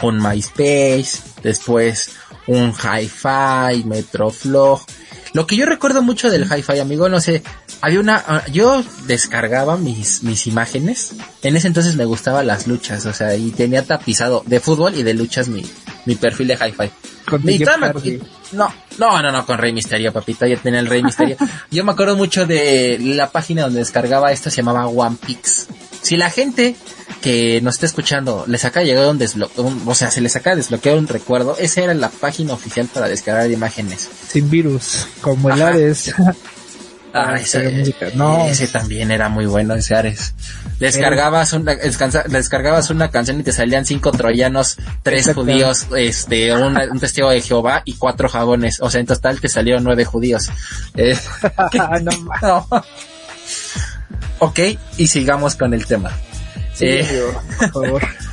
[0.00, 2.12] un MySpace, después
[2.46, 4.80] un Hi-Fi, Metroflog,
[5.32, 7.42] lo que yo recuerdo mucho del hi-fi, amigo, no sé,
[7.80, 13.06] había una, ah, yo descargaba mis, mis imágenes, en ese entonces me gustaban las luchas,
[13.06, 15.64] o sea, y tenía tapizado de fútbol y de luchas mi,
[16.06, 16.90] mi perfil de hi-fi.
[18.52, 21.36] no, no, no, no, con Rey Misterio, papito, ya tenía el Rey Misterio.
[21.70, 25.66] yo me acuerdo mucho de la página donde descargaba esto, se llamaba One Pix.
[26.02, 26.76] Si la gente
[27.20, 30.56] que nos está escuchando les acaba de llegar un desbloqueo, o sea, se les acaba
[30.56, 34.08] de desbloquear un recuerdo, esa era la página oficial para descargar imágenes.
[34.28, 36.12] Sin virus, como el Ares.
[37.14, 38.46] Ah, ese, no.
[38.46, 40.34] ese también era muy bueno, ese Ares.
[40.78, 47.30] Descargabas una, descargabas una canción y te salían cinco troyanos, tres judíos, este, un testigo
[47.30, 48.80] de Jehová y cuatro jabones.
[48.80, 50.50] O sea, en total te salieron nueve judíos.
[50.96, 51.18] Eh,
[52.42, 52.66] no.
[54.38, 54.60] Ok,
[54.96, 56.10] y sigamos con el tema.
[56.80, 57.06] Eh,
[57.58, 58.02] por favor.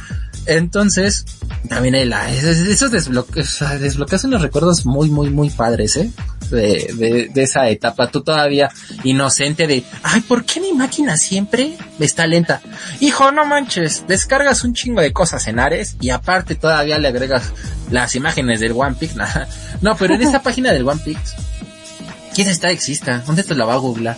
[0.50, 1.26] Entonces,
[1.68, 6.10] también hay la, esos desbloqueos, desbloqueas unos recuerdos muy, muy, muy padres, ¿eh?
[6.50, 8.72] De, de, de, esa etapa, tú todavía
[9.04, 12.62] inocente de, ay, ¿por qué mi máquina siempre está lenta?
[13.00, 17.54] Hijo, no manches, descargas un chingo de cosas en Ares y aparte todavía le agregas
[17.92, 19.12] las imágenes del One Pick.
[19.82, 21.20] no, pero en esta página del One Pick,
[22.34, 23.22] ¿quién está exista?
[23.28, 24.18] ¿Dónde te la va a googlar?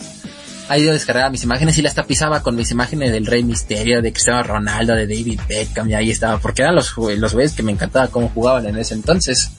[0.72, 4.02] Ha ido a descargar mis imágenes y las tapizaba con mis imágenes del Rey Misterio,
[4.02, 7.62] de Cristiano Ronaldo, de David Beckham, y ahí estaba, porque eran los, los güeyes que
[7.62, 9.52] me encantaba cómo jugaban en ese entonces.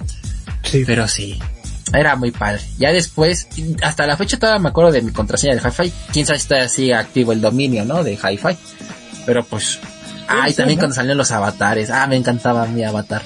[0.62, 0.84] Sí.
[0.86, 1.38] Pero sí,
[1.92, 2.62] era muy padre.
[2.78, 3.46] Ya después,
[3.82, 5.92] hasta la fecha todavía me acuerdo de mi contraseña de Hi-Fi.
[6.12, 8.02] Quién sabe si está así activo el dominio, ¿no?
[8.02, 8.56] De Hi-Fi.
[9.26, 9.80] Pero pues,
[10.28, 11.90] ah, y también cuando salían los avatares.
[11.90, 13.20] Ah, me encantaba mi avatar.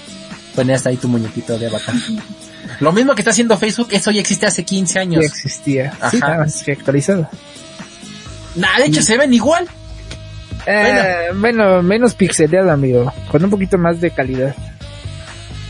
[0.56, 1.94] Ponías ahí tu muñequito de avatar.
[2.80, 5.20] Lo mismo que está haciendo Facebook, eso ya existe hace 15 años.
[5.22, 5.92] Ya existía.
[6.00, 6.48] Ajá.
[6.48, 7.28] Sí, actualizado.
[8.56, 9.68] Nada, de hecho se ven igual.
[10.66, 11.82] Eh, bueno.
[11.82, 13.12] menos pixeleado, amigo.
[13.30, 14.54] Con un poquito más de calidad.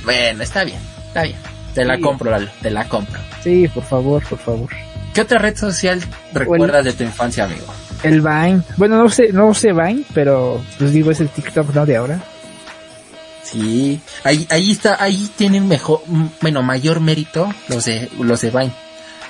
[0.05, 1.37] Bueno, está bien, está bien.
[1.75, 3.21] Te la compro, Lalo, te la compro.
[3.43, 4.71] Sí, por favor, por favor.
[5.13, 6.01] ¿Qué otra red social
[6.33, 7.67] recuerdas de tu infancia, amigo?
[8.03, 8.63] El Vine.
[8.77, 11.85] Bueno, no sé, no sé Vine, pero pues digo, es el TikTok, ¿no?
[11.85, 12.21] De ahora.
[13.43, 16.03] Sí, ahí, ahí está, ahí tienen mejor,
[16.41, 18.86] bueno, mayor mérito los de, los de Vine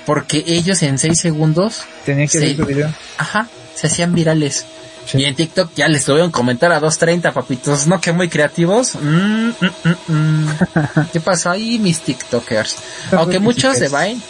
[0.07, 1.81] porque ellos en 6 segundos...
[2.05, 2.89] Tenían que se, video.
[3.17, 4.65] Ajá, se hacían virales.
[5.13, 7.99] Y en TikTok ya les tuvieron comentar a 2.30, papitos, ¿no?
[7.99, 8.95] Que muy creativos.
[8.95, 10.49] Mm, mm, mm,
[11.11, 12.77] ¿Qué pasó ahí, mis TikTokers?
[13.11, 14.21] Aunque muchos de Vine,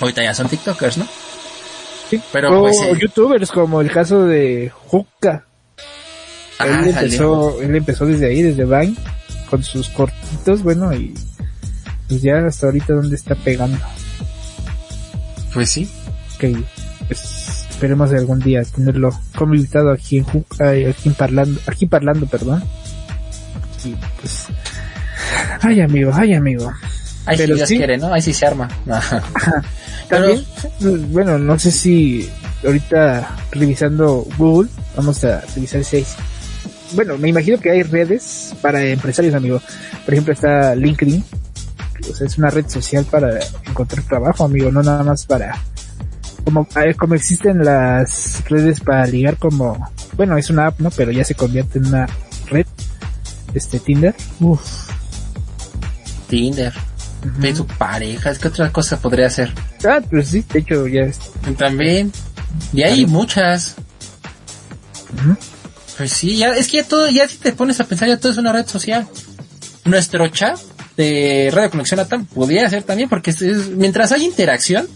[0.00, 1.06] ahorita ya son TikTokers, ¿no?
[2.08, 2.18] Sí.
[2.32, 5.44] Pero o pues, eh, youtubers como el caso de Juca.
[6.60, 8.96] él empezó, él empezó desde ahí, desde Vine,
[9.50, 11.12] con sus cortitos, bueno, y
[12.08, 13.78] pues ya hasta ahorita donde está pegando.
[15.52, 15.88] Pues sí.
[16.36, 16.44] Ok,
[17.06, 20.26] pues esperemos algún día tenerlo como invitado aquí en
[20.88, 22.62] aquí parlando, aquí parlando, perdón.
[23.84, 24.46] Y pues,
[25.60, 26.72] ay amigo, ay amigo.
[27.24, 28.12] Ay, si Dios quiere, ¿no?
[28.12, 28.68] Ahí sí se arma.
[30.08, 30.44] También,
[31.10, 32.28] bueno, no sé si
[32.64, 36.04] ahorita revisando Google, vamos a revisar si
[36.92, 39.60] bueno, me imagino que hay redes para empresarios, amigo.
[40.04, 41.22] Por ejemplo, está LinkedIn,
[42.20, 45.60] es una red social para encontrar trabajo, amigo, no nada más para
[46.44, 46.66] como
[46.98, 50.90] como existen las redes para ligar como bueno, es una app, ¿no?
[50.90, 52.08] Pero ya se convierte en una
[52.46, 52.66] red
[53.54, 54.14] este Tinder.
[54.40, 54.90] Uf.
[56.28, 56.74] Tinder.
[56.76, 59.52] Uh su pareja, es que otra cosa podría ser.
[59.84, 61.18] Ah, pues sí, de hecho ya es.
[61.56, 62.12] También.
[62.72, 63.76] Y hay muchas.
[65.96, 68.32] Pues sí, ya, es que ya todo, ya si te pones a pensar, ya todo
[68.32, 69.06] es una red social.
[69.84, 70.58] Nuestro chat
[70.98, 73.32] de Radio Conexión Latam podría ser también, porque
[73.76, 74.86] mientras hay interacción.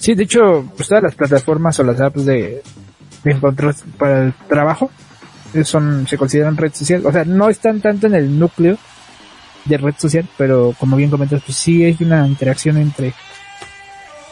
[0.00, 2.62] Sí, de hecho, pues todas las plataformas o las apps de,
[3.22, 4.90] de encontrar para el trabajo
[5.52, 7.04] eh, son, se consideran red social.
[7.04, 8.78] O sea, no están tanto en el núcleo
[9.66, 13.12] de red social, pero como bien comentas, pues sí hay una interacción entre,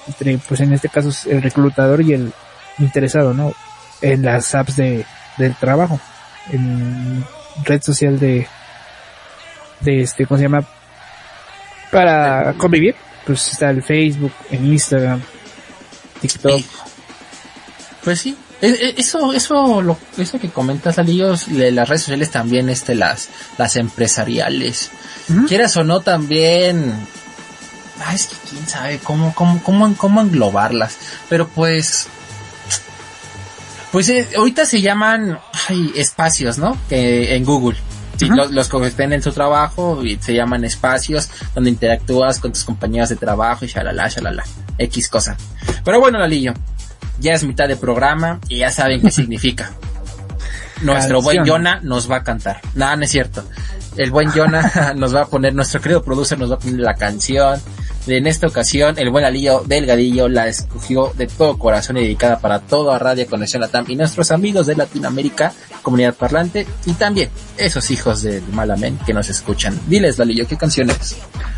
[0.08, 2.32] entre, pues en este caso el reclutador y el
[2.78, 3.52] interesado, ¿no?
[4.00, 5.04] En las apps de,
[5.36, 6.00] del trabajo,
[6.50, 7.22] en
[7.64, 8.46] red social de,
[9.80, 10.64] de este, ¿cómo se llama?
[11.90, 12.94] Para convivir,
[13.26, 15.20] pues está el Facebook, Instagram,
[16.20, 16.62] TikTok.
[18.04, 22.68] Pues sí, e, e, eso, eso, lo, eso que comentas, Alillos, las redes sociales también,
[22.68, 24.90] este, las, las empresariales.
[25.46, 26.92] Quieras o no, también,
[28.04, 30.96] ah, es que quién sabe cómo, cómo, cómo, cómo englobarlas.
[31.28, 32.08] Pero pues,
[33.92, 35.38] pues eh, ahorita se llaman,
[35.68, 36.76] ay, espacios, ¿no?
[36.88, 37.78] Que en Google.
[38.20, 42.64] Sí, los, los que en su trabajo y se llaman espacios donde interactúas con tus
[42.64, 44.44] compañeros de trabajo y shalala, shalala,
[44.76, 45.38] X cosa.
[45.82, 46.52] Pero bueno, Lalillo,
[47.18, 49.70] ya es mitad de programa y ya saben qué significa.
[50.82, 52.60] Nuestro buen Jonah nos va a cantar.
[52.74, 53.42] Nada, no es cierto.
[53.96, 56.96] El buen Jonah nos va a poner, nuestro querido producer nos va a poner la
[56.96, 57.58] canción
[58.06, 62.60] en esta ocasión, el buen Alillo Delgadillo la escogió de todo corazón y dedicada para
[62.60, 68.22] toda Radio Conexión Latam y nuestros amigos de Latinoamérica, comunidad parlante y también esos hijos
[68.22, 69.78] del Malamen que nos escuchan.
[69.86, 71.16] Diles, Lalillo, ¿qué canción es?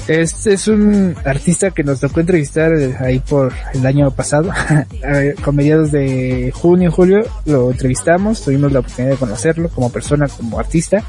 [0.09, 4.51] Este es un artista que nos tocó entrevistar ahí por el año pasado,
[5.45, 10.59] con mediados de junio, julio, lo entrevistamos, tuvimos la oportunidad de conocerlo como persona, como
[10.59, 11.05] artista.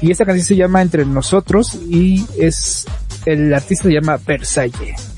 [0.00, 2.86] Y esta canción se llama Entre Nosotros y es
[3.26, 5.12] el artista se llama Versailles.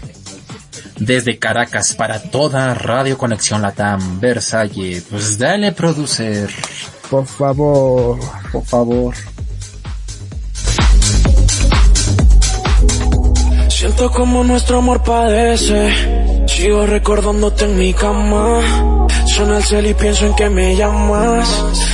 [0.99, 5.05] Desde Caracas para toda Radio Conexión Latam, Versailles.
[5.09, 6.51] Pues dale, producer.
[7.09, 8.18] Por favor,
[8.51, 9.14] por favor.
[13.68, 16.47] Siento como nuestro amor padece.
[16.49, 19.07] Sigo recordándote en mi cama.
[19.27, 21.49] Suena el cel y pienso en que me llamas.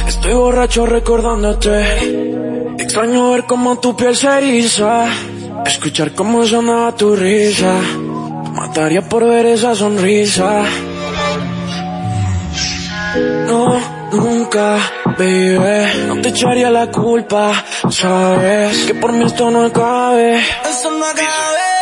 [0.09, 2.75] Estoy borracho recordándote.
[2.79, 5.07] Extraño ver cómo tu piel se eriza,
[5.67, 7.81] escuchar cómo sonaba tu risa.
[8.53, 10.65] Mataría por ver esa sonrisa.
[13.47, 13.81] No,
[14.13, 14.79] nunca,
[15.19, 15.59] baby,
[16.07, 17.65] no te echaría la culpa.
[17.91, 20.39] Sabes que por mí esto no acabe.
[20.39, 21.75] Eso no acabe.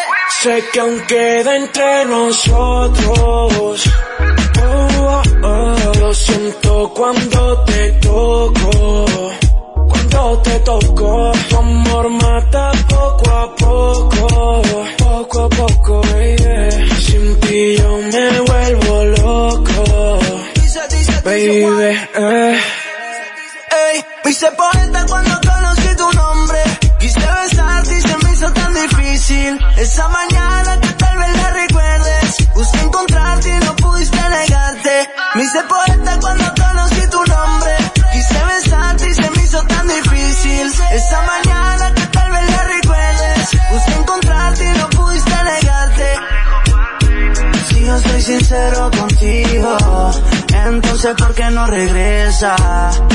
[0.43, 3.85] Sé que aún queda entre nosotros.
[4.65, 9.42] Oh, oh, oh, lo siento cuando te toco.
[10.13, 14.63] Cuando te toco, tu amor mata poco a poco.
[14.99, 16.91] Poco a poco, baby.
[17.01, 20.19] Sin ti yo me vuelvo loco.
[21.25, 22.61] Baby, eh.
[23.85, 26.63] Ey, me hice poeta cuando conocí tu nombre.
[26.99, 29.59] Quise besarte y se me hizo tan difícil.
[29.79, 32.49] Esa mañana que tal vez la recuerdes.
[32.55, 35.09] Busqué encontrarte y no pudiste negarte.
[35.37, 36.62] Me hice poeta cuando
[51.05, 52.55] entonces ¿por qué no regresa?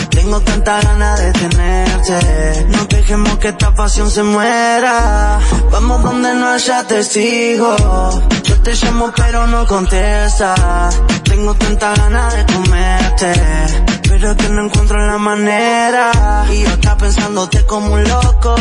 [0.09, 2.65] Tengo tanta ganas de tenerte.
[2.67, 5.39] No dejemos que esta pasión se muera.
[5.71, 8.21] Vamos donde no haya testigos.
[8.43, 10.89] Yo te llamo pero no contesta.
[11.23, 13.96] Tengo tanta ganas de comerte.
[14.07, 16.45] Pero que no encuentro la manera.
[16.51, 18.55] Y yo acá pensándote como un loco.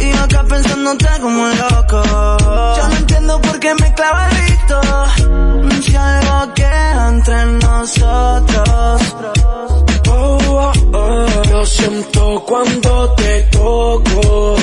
[0.00, 2.02] Y yo acá pensándote como un loco.
[2.76, 4.80] Yo no entiendo por qué me clava el visto.
[5.82, 9.02] Si algo queda entre nosotros.
[10.08, 14.56] Oh, oh, oh, siento cuando te toco.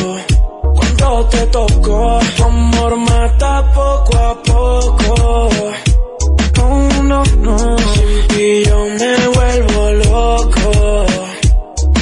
[0.75, 5.49] Cuando te toco, tu amor mata poco a poco.
[7.03, 7.75] No, no,
[8.29, 11.05] ti yo me vuelvo loco.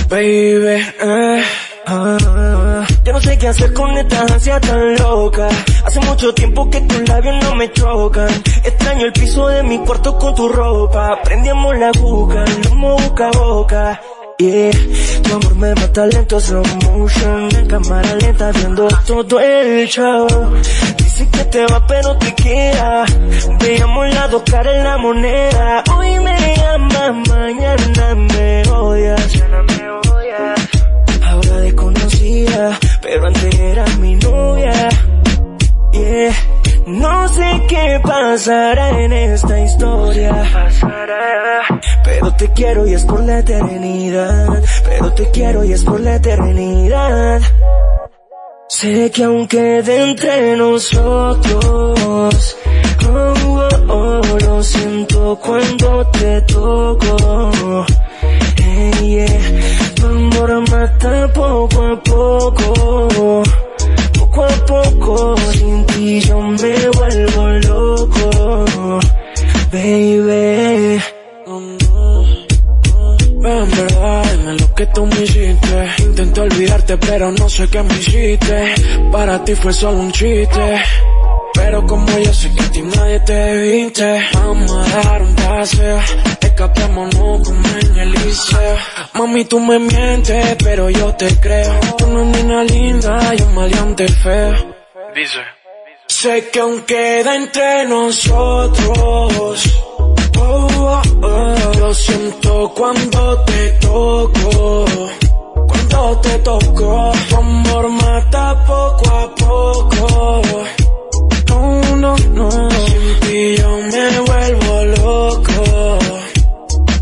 [0.10, 1.44] Baby, eh.
[1.88, 5.50] Ah, ya no sé qué hacer con esta ansia tan loca.
[5.86, 8.30] Hace mucho tiempo que tus labios no me chocan.
[8.64, 11.20] Extraño el piso de mi cuarto con tu ropa.
[11.24, 14.02] Prendíamos la boca, no boca a boca.
[14.38, 14.72] Yeah,
[15.24, 17.50] tu amor me mata lento, slow motion.
[17.56, 20.28] En cámara lenta viendo todo el show.
[21.22, 23.06] Dice que te va pero te queda.
[23.60, 25.84] Veíamos las dos caras en la moneda.
[25.96, 29.44] Hoy me llamas, mañana me odias.
[31.24, 34.90] Ahora desconocida, pero antes era mi novia.
[35.92, 36.34] Yeah.
[36.88, 40.44] No sé qué pasará en esta historia.
[42.04, 44.64] Pero te quiero y es por la eternidad.
[44.86, 47.42] Pero te quiero y es por la eternidad.
[48.82, 52.58] Sé que aún quede entre nosotros.
[53.08, 57.86] Oh, oh, oh, lo siento cuando te toco.
[58.58, 59.94] Hey, yeah.
[59.94, 63.44] Tu amor mata poco a poco.
[64.18, 69.00] Poco a poco, sin ti yo me vuelvo loco.
[69.72, 71.00] Baby.
[74.82, 75.92] Que tú me hiciste.
[76.00, 78.74] Intenté olvidarte, pero no sé qué me hiciste.
[79.12, 80.82] Para ti fue solo un chiste.
[81.54, 86.00] Pero como yo sé que a ti nadie te viste, vamos a dar un paseo.
[86.42, 88.78] Escapémonos como en el liceo.
[89.14, 91.80] Mami, tú me mientes, pero yo te creo.
[91.98, 94.54] Tú no eres nena linda y un maleante feo.
[95.14, 95.40] Dice.
[96.08, 99.91] Sé que aún queda entre nosotros.
[100.44, 104.86] Oh, oh, Lo siento cuando te toco.
[105.68, 110.64] Cuando te toco, tu amor mata poco a poco.
[111.50, 112.50] No, no, no.
[113.22, 116.00] Sin yo me vuelvo loco.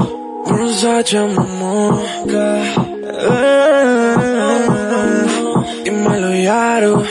[0.47, 2.63] no Sacha Momoka.
[5.85, 7.03] Dímelo, Yaro.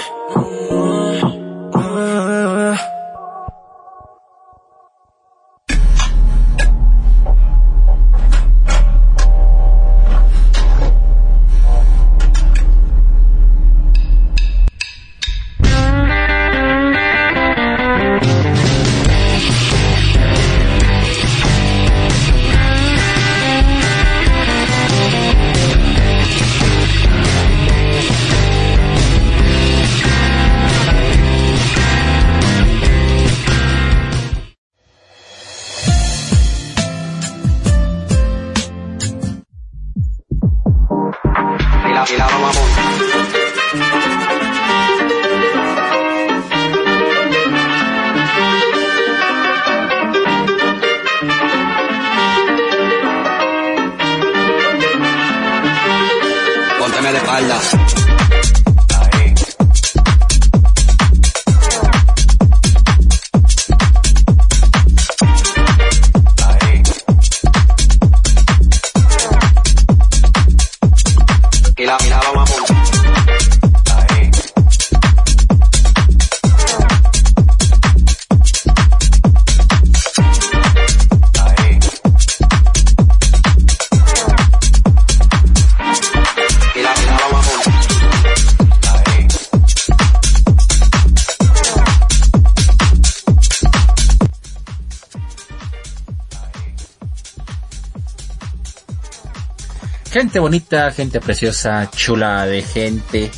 [100.34, 103.29] Gente bonita, gente preciosa, chula de gente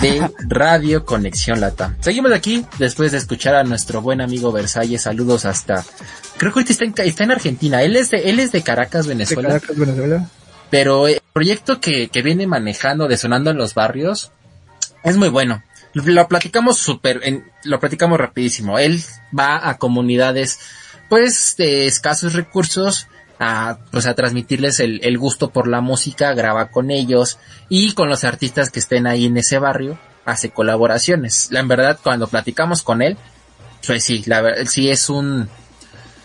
[0.00, 1.96] de Radio Conexión Lata.
[1.98, 5.02] Seguimos aquí después de escuchar a nuestro buen amigo Versalles.
[5.02, 5.84] Saludos hasta,
[6.36, 7.82] creo que ahorita está en, está en Argentina.
[7.82, 9.48] Él es de, él es de Caracas, De Venezuela.
[9.48, 10.28] Caracas, Venezuela.
[10.70, 14.30] Pero el proyecto que, que viene manejando de Sonando en los Barrios
[15.02, 15.64] es muy bueno.
[15.92, 17.20] Lo, lo platicamos súper,
[17.64, 18.78] lo platicamos rapidísimo.
[18.78, 19.02] Él
[19.36, 20.60] va a comunidades,
[21.08, 23.08] pues, de escasos recursos,
[23.42, 27.38] a, pues, a transmitirles el, el gusto por la música, graba con ellos
[27.68, 31.48] y con los artistas que estén ahí en ese barrio, hace colaboraciones.
[31.50, 33.16] La en verdad, cuando platicamos con él,
[33.84, 35.48] pues sí, la verdad, sí es un,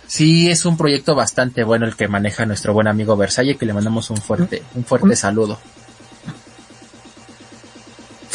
[0.06, 3.74] Sí, es un proyecto bastante bueno el que maneja nuestro buen amigo Versailles, que le
[3.74, 5.60] mandamos un fuerte, un fuerte saludo.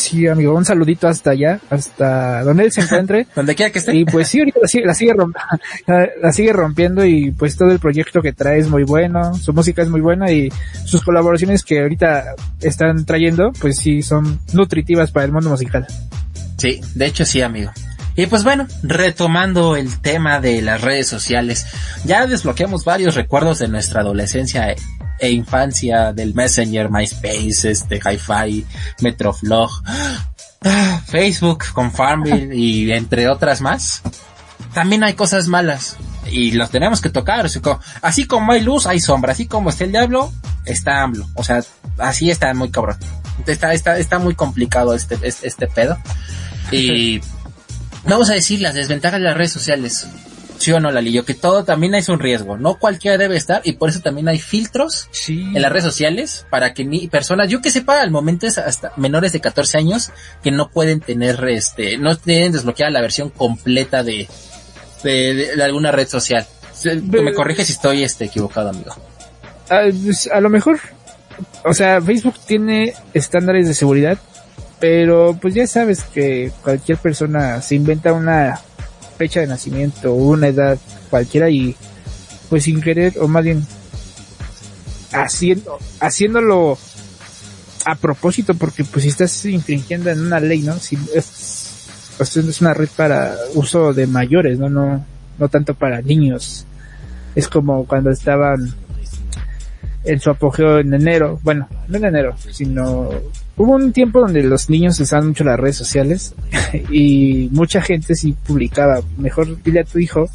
[0.02, 3.28] Sí, amigo, un saludito hasta allá, hasta donde él se encuentre.
[3.36, 3.94] Donde quiera que esté.
[3.94, 5.14] Y pues sí, ahorita la sigue, la sigue,
[6.20, 9.80] la sigue rompiendo y pues todo el proyecto que trae es muy bueno, su música
[9.80, 10.52] es muy buena y
[10.84, 15.86] sus colaboraciones que ahorita están trayendo, pues sí, son nutritivas para el mundo musical.
[16.58, 17.70] Sí, de hecho sí, amigo.
[18.16, 21.64] Y pues bueno, retomando el tema de las redes sociales,
[22.04, 24.74] ya desbloqueamos varios recuerdos de nuestra adolescencia
[25.22, 28.66] e, infancia del Messenger, MySpace, este, Hi-Fi,
[29.00, 29.70] Metroflog,
[31.06, 34.02] Facebook con Farmville y entre otras más.
[34.74, 35.96] También hay cosas malas
[36.30, 37.46] y los tenemos que tocar.
[37.46, 39.32] así como- Así como hay luz, hay sombra.
[39.32, 40.32] Así como está el diablo,
[40.64, 41.28] está AMLO.
[41.34, 41.62] O sea,
[41.98, 42.96] así está muy cabrón.
[43.46, 45.98] Está, está, está muy complicado este, este, este pedo.
[46.70, 47.20] Y
[48.06, 50.06] vamos a decir las desventajas de las redes sociales.
[50.62, 52.56] Sí o no, Lalillo, que todo también es un riesgo.
[52.56, 55.40] No cualquiera debe estar y por eso también hay filtros Sí.
[55.54, 58.92] en las redes sociales para que ni personas, yo que sepa, al momento es hasta
[58.96, 60.10] menores de 14 años
[60.42, 64.28] que no pueden tener, este, no tienen desbloqueada la versión completa de,
[65.02, 66.46] de, de- de alguna red social.
[67.02, 68.94] Me corrige si estoy este, equivocado, amigo.
[69.68, 70.78] a, pues, a lo mejor,
[71.64, 74.18] o sea, Facebook tiene estándares de seguridad,
[74.80, 78.60] pero pues ya sabes que cualquier persona se inventa una
[79.16, 80.78] fecha de nacimiento una edad
[81.10, 81.76] cualquiera y
[82.48, 83.66] pues sin querer o más bien
[85.12, 86.78] haciendo haciéndolo
[87.84, 90.78] a propósito porque pues si estás infringiendo en una ley, ¿no?
[90.78, 94.68] Si es, pues, es una red para uso de mayores, ¿no?
[94.68, 95.04] No,
[95.38, 96.66] no tanto para niños.
[97.34, 98.74] Es como cuando estaban
[100.04, 103.10] en su apogeo en enero, bueno, no en enero, sino
[103.56, 106.34] hubo un tiempo donde los niños usaban mucho las redes sociales
[106.90, 110.28] y mucha gente sí publicaba, mejor dile a tu hijo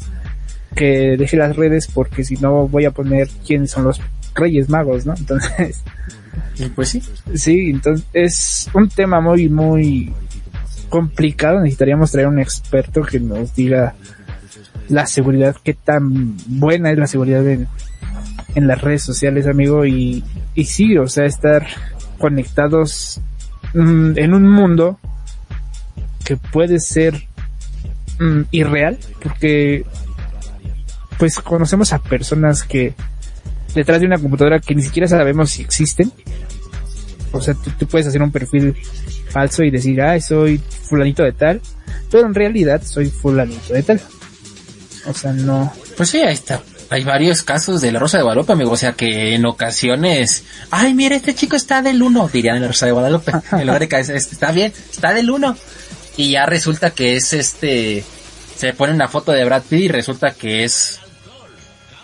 [0.74, 4.00] que deje las redes porque si no voy a poner quiénes son los
[4.34, 5.14] reyes magos, ¿no?
[5.16, 5.82] Entonces,
[6.74, 7.02] pues sí.
[7.34, 10.12] sí, entonces es un tema muy, muy
[10.88, 13.94] complicado, necesitaríamos traer un experto que nos diga
[14.88, 17.68] la seguridad, qué tan buena es la seguridad en,
[18.54, 21.66] en las redes sociales, amigo, y, y sí, o sea, estar
[22.18, 23.20] conectados
[23.74, 24.98] mm, en un mundo
[26.24, 27.14] que puede ser
[28.18, 29.84] mm, irreal, porque
[31.18, 32.94] pues conocemos a personas que
[33.74, 36.12] detrás de una computadora que ni siquiera sabemos si existen.
[37.32, 38.76] O sea, tú, tú puedes hacer un perfil
[39.30, 41.60] falso y decir, ah, soy fulanito de tal,
[42.10, 44.00] pero en realidad soy fulanito de tal.
[45.06, 46.62] O sea, no, Pues sí, ahí está.
[46.90, 48.70] Hay varios casos de la Rosa de Guadalupe, amigo.
[48.70, 52.68] O sea que en ocasiones, ay, mira, este chico está del uno, dirían en la
[52.68, 53.32] Rosa de Guadalupe.
[53.52, 55.56] En lugar de que es- es- está bien, está del uno.
[56.16, 58.02] Y ya resulta que es este,
[58.56, 60.98] se pone una foto de Brad Pitt y resulta que es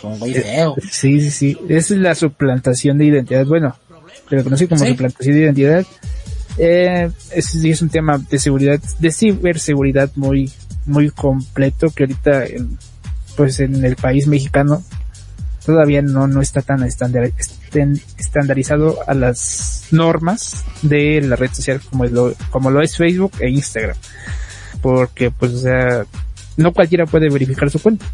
[0.02, 0.76] un güey feo.
[0.90, 1.56] Sí, sí, sí.
[1.68, 3.46] Es la suplantación de identidad.
[3.46, 3.76] Bueno,
[4.28, 4.90] pero conocí como Sí.
[4.90, 5.86] suplantación de identidad.
[6.58, 10.52] Eh, es, es un tema de seguridad, de ciberseguridad muy,
[10.86, 12.78] muy completo que ahorita, en,
[13.36, 14.82] pues en el país mexicano
[15.64, 17.32] todavía no, no está tan estandar-
[18.18, 23.48] estandarizado a las normas de la red social como lo, como lo es Facebook e
[23.50, 23.96] Instagram.
[24.82, 26.04] Porque, pues, o sea,
[26.56, 28.04] no cualquiera puede verificar su cuenta.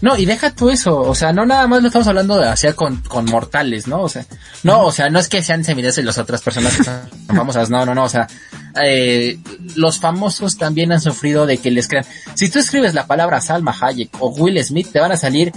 [0.00, 2.74] No, y deja tú eso, o sea, no nada más lo estamos hablando de hacer
[2.74, 4.00] con, con mortales, ¿no?
[4.00, 4.24] O sea,
[4.62, 7.00] no, o sea, no es que sean semidioses las otras personas que son
[7.36, 8.26] famosas, no, no, no, o sea,
[8.82, 9.38] eh,
[9.76, 12.04] los famosos también han sufrido de que les crean.
[12.34, 15.52] Si tú escribes la palabra Salma Hayek o Will Smith, te van a salir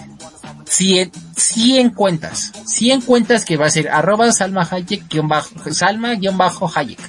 [0.65, 6.15] 100, 100 cuentas, 100 cuentas que va a ser arroba Salma Hayek, guion bajo, Salma
[6.15, 6.99] guion bajo Hayek,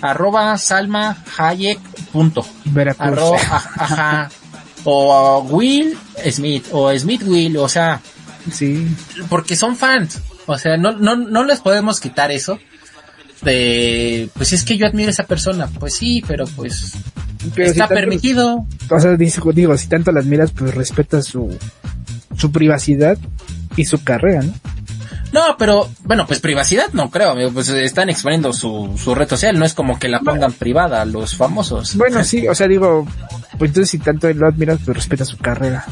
[0.00, 1.78] arroba Salma Hayek
[2.12, 3.06] punto, Veracruz.
[3.06, 4.30] arroba, aj- ajá,
[4.84, 5.96] o Will
[6.30, 8.00] Smith, o Smith Will, o sea,
[8.52, 8.86] Sí.
[9.28, 10.20] porque son fans.
[10.46, 12.58] O sea, no, no, no les podemos quitar eso.
[13.44, 15.68] De, pues es que yo admiro a esa persona.
[15.78, 16.92] Pues sí, pero pues
[17.54, 18.66] Pero si está tanto- permitido.
[18.90, 21.56] O sea, digo, si tanto la admiras, pues respeta su,
[22.36, 23.18] su privacidad
[23.76, 24.52] y su carrera, ¿no?
[25.32, 29.58] No, pero bueno, pues privacidad no creo, amigo, pues están exponiendo su, su red social,
[29.58, 31.96] no es como que la pongan privada a los famosos.
[31.96, 33.04] Bueno, sí, o sea, digo,
[33.58, 35.84] pues entonces si tanto lo admiras, pues respeta su carrera.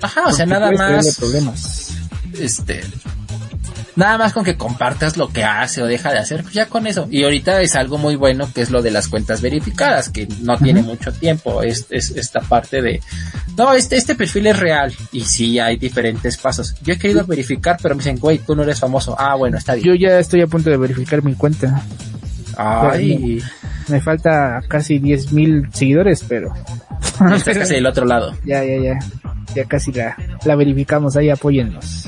[0.00, 1.90] Ajá, o sea, Porque nada más, problemas.
[2.38, 2.82] este,
[3.98, 6.86] nada más con que compartas lo que hace o deja de hacer, pues ya con
[6.86, 7.08] eso.
[7.10, 10.56] Y ahorita es algo muy bueno que es lo de las cuentas verificadas, que no
[10.56, 13.00] tiene mucho tiempo, es, es esta parte de,
[13.56, 16.76] no, este, este perfil es real y sí hay diferentes pasos.
[16.80, 19.16] Yo he querido verificar, pero me dicen, güey, tú no eres famoso.
[19.18, 19.88] Ah, bueno, está bien.
[19.88, 21.82] Yo ya estoy a punto de verificar mi cuenta.
[22.56, 23.42] Ay,
[23.88, 26.54] Me falta casi 10 mil seguidores, pero
[27.34, 28.32] está casi del otro lado.
[28.44, 28.98] ya, ya, ya.
[29.56, 32.06] Ya casi la, la verificamos, ahí apóyennos.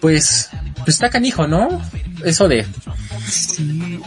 [0.00, 1.68] Pues, pues está canijo, ¿no?
[2.24, 2.66] Eso de,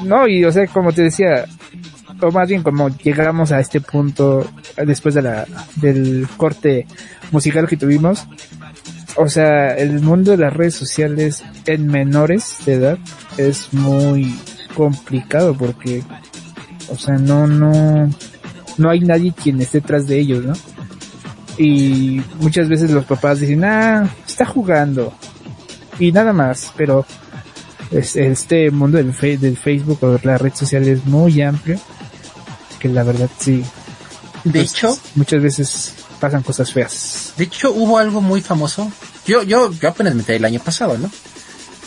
[0.04, 1.46] No, y o sea, como te decía,
[2.22, 4.50] o más bien como llegamos a este punto
[4.86, 5.46] después de la,
[5.76, 6.86] del corte
[7.32, 8.28] musical que tuvimos,
[9.16, 12.98] o sea, el mundo de las redes sociales en menores de edad
[13.38, 14.36] es muy
[14.76, 16.04] complicado porque,
[16.90, 18.10] o sea, no, no,
[18.78, 20.54] no hay nadie quien esté detrás de ellos, ¿no?
[21.58, 25.14] Y muchas veces los papás dicen, ah, está jugando.
[25.98, 27.06] Y nada más, pero
[27.90, 31.80] es- este mundo del, fe- del Facebook o la red social es muy amplio.
[32.80, 33.64] Que la verdad sí.
[34.44, 37.34] de pues, hecho, Muchas veces pasan cosas feas.
[37.38, 38.92] De hecho, hubo algo muy famoso.
[39.26, 41.10] Yo, yo, yo apenas me enteré el año pasado, ¿no?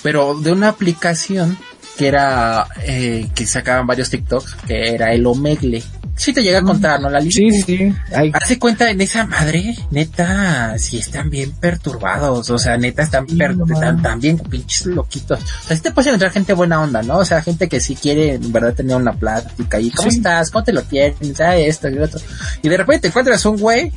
[0.03, 1.59] Pero de una aplicación
[1.99, 5.83] que era, eh, que sacaban varios TikToks, que era el Omegle.
[6.19, 7.31] Sí te llega a contar, ¿no, Lali?
[7.31, 7.95] Sí, sí, sí.
[8.35, 13.37] Hace cuenta en esa madre, neta, sí están bien perturbados, o sea, neta están, Sí,
[13.37, 15.41] per- están, bien pinches loquitos.
[15.41, 17.19] O sea, sí te puedes encontrar gente buena onda, ¿no?
[17.19, 20.17] O sea, gente que sí quiere, en verdad, tener una plática y ¿cómo Sí.
[20.19, 20.51] estás?
[20.51, 21.41] ¿Cómo te lo tienes?
[21.41, 22.21] Ah, esto y lo otro.
[22.63, 23.93] Y de repente te encuentras un güey,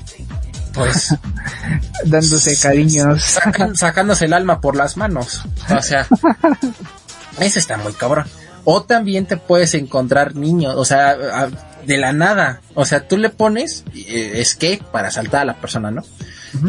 [0.74, 1.16] pues,
[2.06, 3.24] dándose cariños.
[3.24, 5.42] sacan- sacándose el alma por las manos.
[5.76, 6.08] O sea,
[7.40, 8.26] eso está muy cabrón.
[8.64, 11.50] O también te puedes encontrar niños, o sea, a-
[11.86, 12.62] de la nada.
[12.74, 16.04] O sea, tú le pones eh, escape para saltar a la persona, ¿no?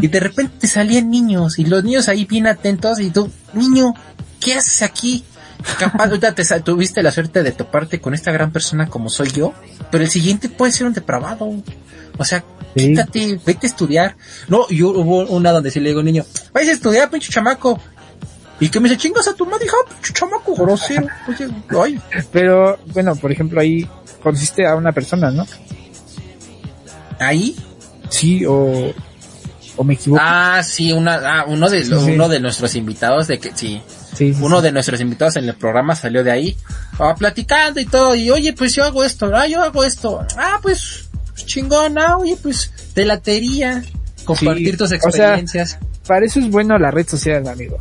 [0.01, 3.95] Y de repente te salían niños y los niños ahí bien atentos y tú, niño,
[4.41, 5.25] ¿qué haces aquí?
[5.79, 9.53] Capaz, ahorita te tuviste la suerte de toparte con esta gran persona como soy yo,
[9.91, 11.51] pero el siguiente puede ser un depravado.
[12.19, 12.45] O sea,
[12.75, 12.89] Sí.
[12.89, 14.17] quítate, vete a estudiar.
[14.49, 17.79] No, y hubo una donde sí le digo al niño, vayas a estudiar, pinche chamaco.
[18.61, 21.07] Y que me dice, chingas a tu madre, hija, pinche chamaco grosero.
[21.29, 21.49] Oye,
[21.83, 22.01] ay,
[22.33, 23.89] Pero, bueno, por ejemplo, ahí
[24.23, 25.47] consiste a una persona, ¿no?
[27.23, 27.57] ahí.
[28.09, 28.93] Sí, o,
[29.77, 30.23] o me equivoco.
[30.23, 31.93] Ah, sí, una, ah, uno de, sí.
[31.93, 33.81] uno de nuestros invitados de que, sí,
[34.15, 34.65] sí, sí, uno sí.
[34.65, 36.57] de nuestros invitados en el programa salió de ahí,
[36.99, 40.59] ah, platicando y todo, y oye, pues yo hago esto, ah, yo hago esto, ah,
[40.61, 43.83] pues, pues, chingón, ah, oye, pues, de latería,
[44.25, 45.79] compartir tus o sea, experiencias.
[46.07, 47.79] Para eso es bueno la red social, amigo.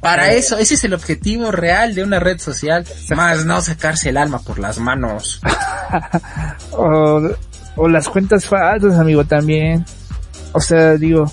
[0.00, 2.86] Para eso, ese es el objetivo real de una red social,
[3.16, 5.40] más no sacarse el alma por las manos.
[6.72, 7.22] O,
[7.76, 9.84] o las cuentas falsas, amigo, también.
[10.52, 11.32] O sea, digo,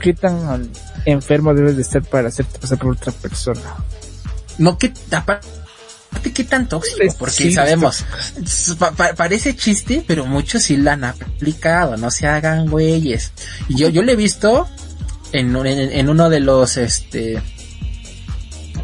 [0.00, 0.70] ¿qué tan
[1.06, 3.60] enfermo debes de estar para hacerte pasar por otra persona?
[4.58, 5.46] No que aparte
[6.34, 8.04] qué tan tóxico, porque sí, sabemos,
[8.78, 13.32] pa- pa- parece chiste, pero muchos sí la han aplicado, no se hagan güeyes.
[13.68, 14.68] Y yo, yo le he visto
[15.32, 17.40] en, un- en, en uno de los, este,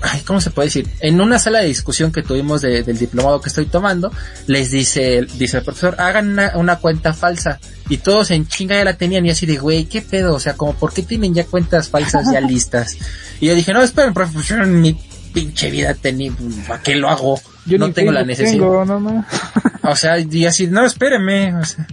[0.02, 0.88] ay, ¿cómo se puede decir?
[1.00, 4.12] En una sala de discusión que tuvimos de- del diplomado que estoy tomando,
[4.46, 7.58] les dice, dice el profesor, hagan una, una cuenta falsa.
[7.88, 10.34] Y todos en chinga ya la tenían y así de, güey, ¿qué pedo?
[10.34, 12.96] O sea, como, ¿por qué tienen ya cuentas falsas ya listas?
[13.40, 14.98] Y yo dije, no, esperen, profe, pues mi
[15.34, 16.32] pinche vida tenía,
[16.68, 17.40] ¿para qué lo hago?
[17.66, 18.52] Yo no tengo la necesidad.
[18.52, 19.24] Tengo, no.
[19.86, 21.54] O sea, y así, no, espéreme.
[21.56, 21.86] O sea.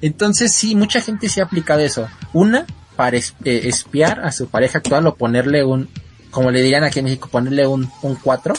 [0.00, 2.08] Entonces sí, mucha gente se ha aplicado eso.
[2.32, 2.64] Una,
[2.96, 5.88] para eh, espiar a su pareja actual o ponerle un,
[6.30, 8.54] como le dirían aquí en México, ponerle un, un 4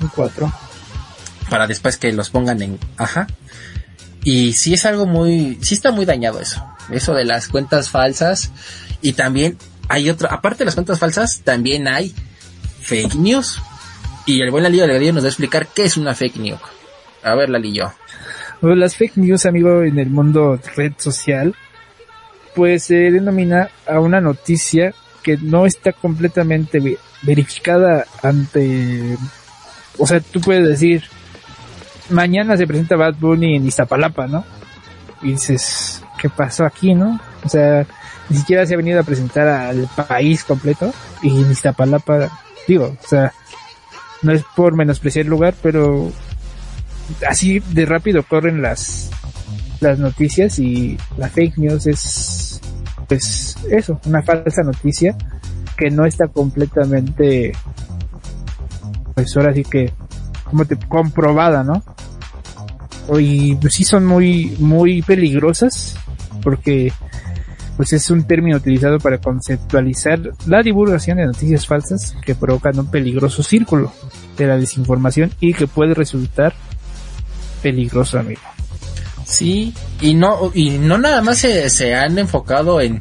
[0.00, 0.52] Un cuatro.
[1.50, 3.26] para después que los pongan en, ajá.
[4.24, 6.64] Y sí es algo muy, sí está muy dañado eso.
[6.90, 8.50] Eso de las cuentas falsas.
[9.02, 9.58] Y también
[9.88, 12.14] hay otra, aparte de las cuentas falsas, también hay
[12.80, 13.60] fake news.
[14.26, 16.60] Y el buen Lalillo de nos va a explicar qué es una fake news.
[17.22, 17.92] A ver, Lalillo.
[18.60, 21.54] Pues las fake news, amigo, en el mundo red social,
[22.54, 29.16] pues se denomina a una noticia que no está completamente ve- verificada ante,
[29.98, 31.04] o sea, tú puedes decir,
[32.10, 34.44] mañana se presenta Bad Bunny en Iztapalapa, ¿no?
[35.22, 37.18] Y dices, ¿qué pasó aquí, no?
[37.44, 37.86] O sea,
[38.28, 40.92] ni siquiera se ha venido a presentar al país completo
[41.22, 42.30] y en Iztapalapa,
[42.68, 43.32] digo, o sea,
[44.22, 46.12] no es por menospreciar el lugar, pero
[47.28, 49.10] así de rápido corren las
[49.80, 52.43] las noticias y la fake news es
[53.08, 55.16] pues eso, una falsa noticia
[55.76, 57.52] que no está completamente
[59.14, 59.92] pues ahora sí que
[60.44, 61.82] como te comprobada, ¿no?
[63.18, 65.96] Y pues sí son muy muy peligrosas
[66.42, 66.92] porque
[67.76, 72.90] pues es un término utilizado para conceptualizar la divulgación de noticias falsas que provocan un
[72.90, 73.92] peligroso círculo
[74.36, 76.54] de la desinformación y que puede resultar
[77.62, 78.53] peligroso, amigo.
[79.24, 83.00] Sí, y no, y no nada más se, se han enfocado en,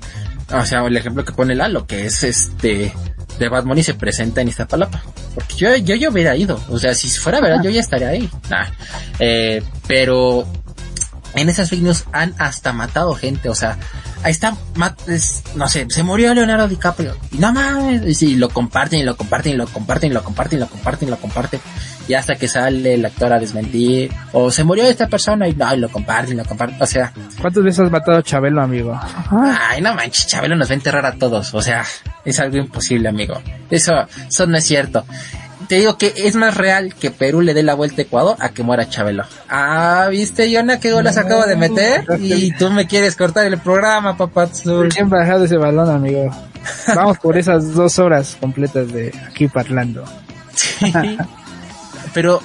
[0.51, 2.93] o sea, el ejemplo que pone Lalo, que es este,
[3.39, 5.03] de Bad Bunny se presenta en Iztapalapa.
[5.35, 8.29] Porque yo, yo, yo hubiera ido, o sea, si fuera verdad, yo ya estaría ahí.
[8.49, 8.67] Nah.
[9.19, 10.47] Eh, pero,
[11.35, 13.77] en esas fake news han hasta matado gente, o sea,
[14.23, 14.55] ahí está,
[15.07, 19.15] es- no sé, se murió Leonardo DiCaprio, y no mames, y lo comparten, y lo
[19.15, 21.59] comparten, y lo comparten, y lo comparten, y lo comparten, y lo comparten,
[22.07, 25.73] y hasta que sale el actor a desmentir, o se murió esta persona, y no,
[25.73, 28.99] y lo comparten, y lo comparten, o sea, ¿Cuántas veces has matado a Chabelo, amigo?
[29.31, 31.83] ay, no manches, Chabelo nos va a enterrar a todos, o sea,
[32.25, 33.93] es algo imposible, amigo, eso,
[34.27, 35.05] eso no es cierto.
[35.67, 38.49] Te digo que es más real que Perú le dé la vuelta a Ecuador a
[38.49, 39.23] que muera Chabelo.
[39.49, 42.05] Ah, ¿viste, Yona, qué golas acabo de meter?
[42.19, 44.49] Y tú me quieres cortar el programa, papá.
[44.93, 46.29] Bien bajado ese balón, amigo.
[46.95, 50.05] Vamos por esas dos horas completas de aquí parlando.
[50.55, 50.93] Sí.
[52.13, 52.41] Pero,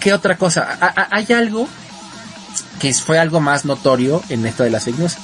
[0.00, 0.78] ¿qué otra cosa?
[1.10, 1.68] Hay algo
[2.80, 5.16] que fue algo más notorio en esto de las fake news.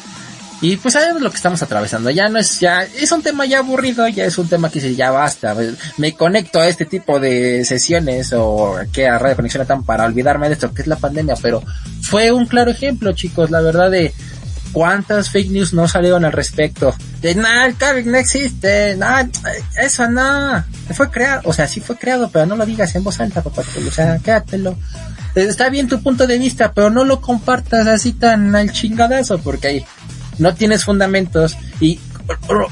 [0.64, 2.08] Y pues sabemos lo que estamos atravesando.
[2.08, 4.94] Ya no es, ya, es un tema ya aburrido, ya es un tema que dice,
[4.94, 5.54] ya basta.
[5.98, 10.48] Me conecto a este tipo de sesiones o que a Radio Conexión Latam para olvidarme
[10.48, 11.62] de esto que es la pandemia, pero
[12.00, 14.14] fue un claro ejemplo, chicos, la verdad de
[14.72, 16.94] cuántas fake news no salieron al respecto.
[17.20, 19.28] De nada, el COVID no existe, nada,
[19.78, 23.20] eso no, fue creado, o sea, sí fue creado, pero no lo digas en voz
[23.20, 24.78] alta, papá, o sea, quédatelo.
[25.34, 29.66] Está bien tu punto de vista, pero no lo compartas así tan al chingadazo, porque
[29.66, 29.86] ahí
[30.38, 32.00] no tienes fundamentos y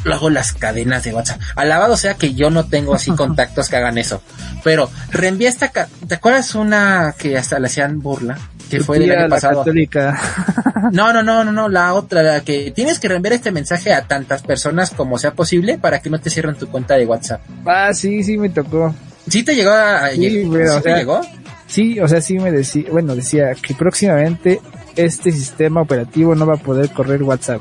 [0.04, 1.40] luego las cadenas de WhatsApp.
[1.56, 4.22] Alabado sea que yo no tengo así contactos que hagan eso.
[4.64, 8.38] Pero reenvía esta, ca- ¿te acuerdas una que hasta le hacían burla?
[8.70, 9.64] Que fue del año pasado.
[10.92, 14.02] No, no, no, no, no, la otra, la que tienes que reenviar este mensaje a
[14.06, 17.40] tantas personas como sea posible para que no te cierren tu cuenta de WhatsApp.
[17.66, 18.94] ah, sí, sí me tocó.
[19.28, 21.20] ¿Sí te llegó a, Sí, pero, ¿sí o te sea, llegó?
[21.68, 24.60] Sí, o sea, sí me decía, bueno, decía que próximamente
[24.96, 27.60] este sistema operativo no va a poder correr WhatsApp.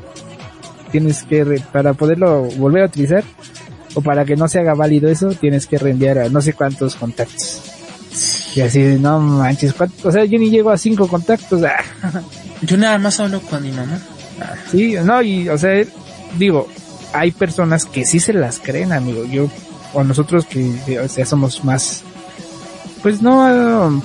[0.92, 3.24] Tienes que, re- para poderlo volver a utilizar,
[3.94, 6.96] o para que no se haga válido eso, tienes que reenviar a no sé cuántos
[6.96, 7.62] contactos.
[8.56, 10.10] Y así, no manches, ¿cuánto?
[10.10, 11.62] o sea, yo ni llego a cinco contactos.
[12.04, 12.22] ah.
[12.62, 14.00] Yo nada más hablo con mi mamá.
[14.42, 15.84] Ah, Sí, no, y, o sea,
[16.38, 16.68] digo,
[17.14, 19.24] hay personas que sí se las creen, amigo.
[19.26, 19.50] Yo,
[19.94, 22.04] o nosotros que, o sea, somos más,
[23.02, 24.02] pues no,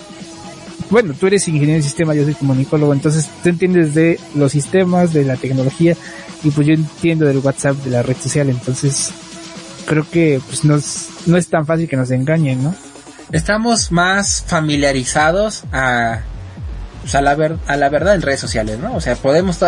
[0.91, 5.13] bueno, tú eres ingeniero de sistema, yo soy comunicólogo, entonces tú entiendes de los sistemas,
[5.13, 5.97] de la tecnología,
[6.43, 9.11] y pues yo entiendo del WhatsApp, de la red social, entonces
[9.87, 12.75] creo que pues no es, no es tan fácil que nos engañen, ¿no?
[13.33, 16.21] Estamos más familiarizados a,
[17.03, 18.95] pues, a, la ver- a la verdad en redes sociales, ¿no?
[18.95, 19.59] O sea, podemos,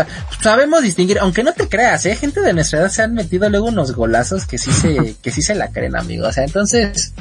[0.41, 2.14] sabemos distinguir, aunque no te creas, ¿eh?
[2.14, 5.43] Gente de nuestra edad se han metido luego unos golazos que sí se, que sí
[5.43, 6.29] se la creen, amigo.
[6.29, 7.12] O sea, entonces,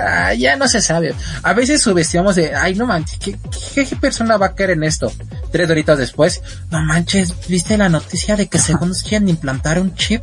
[0.00, 1.14] ah, ya no se sabe.
[1.42, 3.36] A veces subestimamos de, ay, no manches, ¿qué,
[3.74, 5.12] qué, qué persona va a caer en esto?
[5.52, 9.94] Tres horitas después, no manches, ¿viste la noticia de que según nos quieren implantar un
[9.94, 10.22] chip?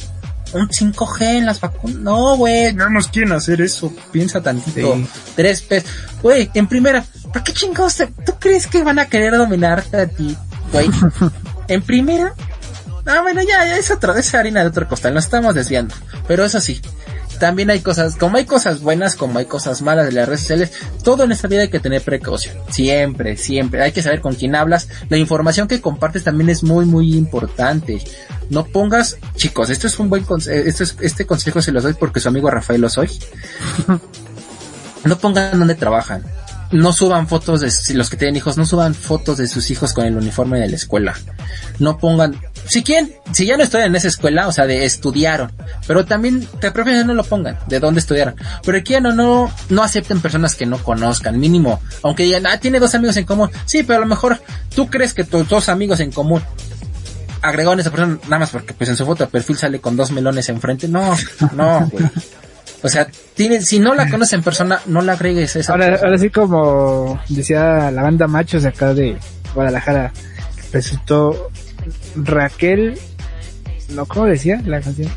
[0.54, 1.96] Un 5G en las vacunas.
[2.00, 3.94] No, güey, no nos quieren hacer eso.
[4.12, 4.96] Piensa tantito.
[4.96, 5.08] Sí.
[5.38, 5.90] Tres pesos.
[6.22, 7.96] Güey, en primera, ¿para qué chingados?
[7.96, 10.36] te- ¿Tú crees que van a querer dominarte a ti,
[10.74, 10.90] güey?
[11.70, 12.34] en primera,
[13.06, 15.96] ah, bueno, ya, ya es otro, es harina de otro costal, nos estamos desviando.
[16.28, 16.82] Pero eso sí,
[17.42, 20.72] también hay cosas, como hay cosas buenas, como hay cosas malas de las redes sociales,
[21.04, 22.56] todo en esta vida hay que tener precaución.
[22.70, 23.82] Siempre, siempre.
[23.82, 24.88] Hay que saber con quién hablas.
[25.10, 28.00] La información que compartes también es muy, muy importante.
[28.52, 32.20] No pongas, chicos, esto es un buen consejo, es, este consejo se los doy porque
[32.20, 33.10] su amigo Rafael lo soy.
[35.04, 36.24] No pongan dónde trabajan.
[36.72, 40.06] no suban fotos de los que tienen hijos, no suban fotos de sus hijos con
[40.06, 41.16] el uniforme de la escuela.
[41.80, 45.52] No pongan, si quieren, si ya no estudian en esa escuela, o sea, de estudiaron,
[45.88, 48.36] pero también de preferencia no lo pongan, de dónde estudiaron.
[48.66, 52.80] Pero quieran o no, no acepten personas que no conozcan, mínimo, aunque digan, ah, tiene
[52.80, 53.50] dos amigos en común.
[53.66, 54.40] Sí, pero a lo mejor
[54.76, 56.42] tú crees que tus dos amigos en común
[57.42, 59.98] agregaron a esa persona nada más porque pues en su foto de perfil sale con
[59.98, 60.88] dos melones enfrente.
[60.88, 61.16] No,
[61.54, 62.06] no, güey.
[62.84, 65.86] O sea, tiene, si no la conoces en persona, no la agregues a esa Ahora,
[65.88, 66.08] persona.
[66.08, 69.18] ahora sí como decía la banda Machos de acá de
[69.54, 70.12] Guadalajara,
[70.72, 71.50] resultó
[72.16, 72.98] Raquel,
[73.90, 75.10] no, ¿cómo decía la canción?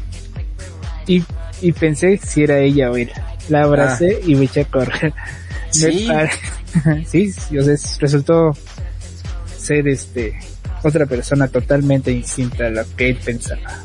[1.07, 1.22] Y,
[1.61, 3.11] y pensé si era ella o él.
[3.49, 5.12] La abracé y me eché a correr.
[5.70, 6.09] Sí.
[7.07, 8.53] sí, sí, o sea, es- resultó
[9.59, 10.38] ser este
[10.84, 13.82] otra persona totalmente distinta a lo que él pensaba.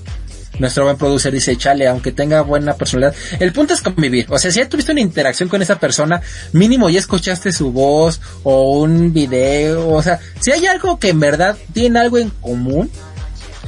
[0.60, 3.16] Nuestro buen producer dice, chale, aunque tenga buena personalidad.
[3.40, 4.26] El punto es convivir.
[4.30, 6.22] O sea, si ya tuviste una interacción con esa persona,
[6.54, 9.90] mínimo ya escuchaste su voz o un video.
[9.90, 12.90] O sea, si hay algo que en verdad tiene algo en común.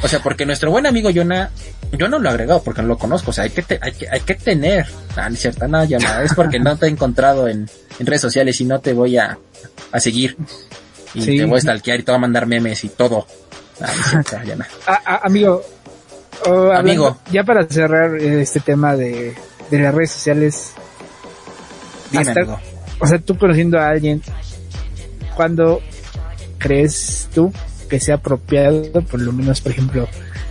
[0.04, 1.52] O sea, porque nuestro buen amigo Jonah,
[1.92, 3.30] yo no lo he agregado porque no lo conozco.
[3.32, 4.88] O sea, hay que, te- hay que, hay que tener.
[5.16, 7.70] Ah, no es cierto, no, es porque no te he encontrado en,
[8.00, 9.38] en redes sociales y no te voy a,
[9.92, 10.36] a seguir.
[11.14, 11.38] Y Sí.
[11.38, 13.28] te voy a stalkear y te voy a mandar memes y todo.
[13.80, 14.24] Ah.
[14.88, 15.64] Ah, ah, amigo,
[16.46, 17.18] oh, hablando- Amigo.
[17.32, 19.34] ya para cerrar eh, este tema de,
[19.70, 20.72] de las redes sociales,
[22.12, 22.60] Dime, Hasta- amigo.
[23.00, 24.22] o sea, tú conociendo a alguien,
[25.36, 25.82] ¿cuándo
[26.58, 27.52] crees tú
[27.90, 30.08] que sea apropiado, por lo menos, por ejemplo,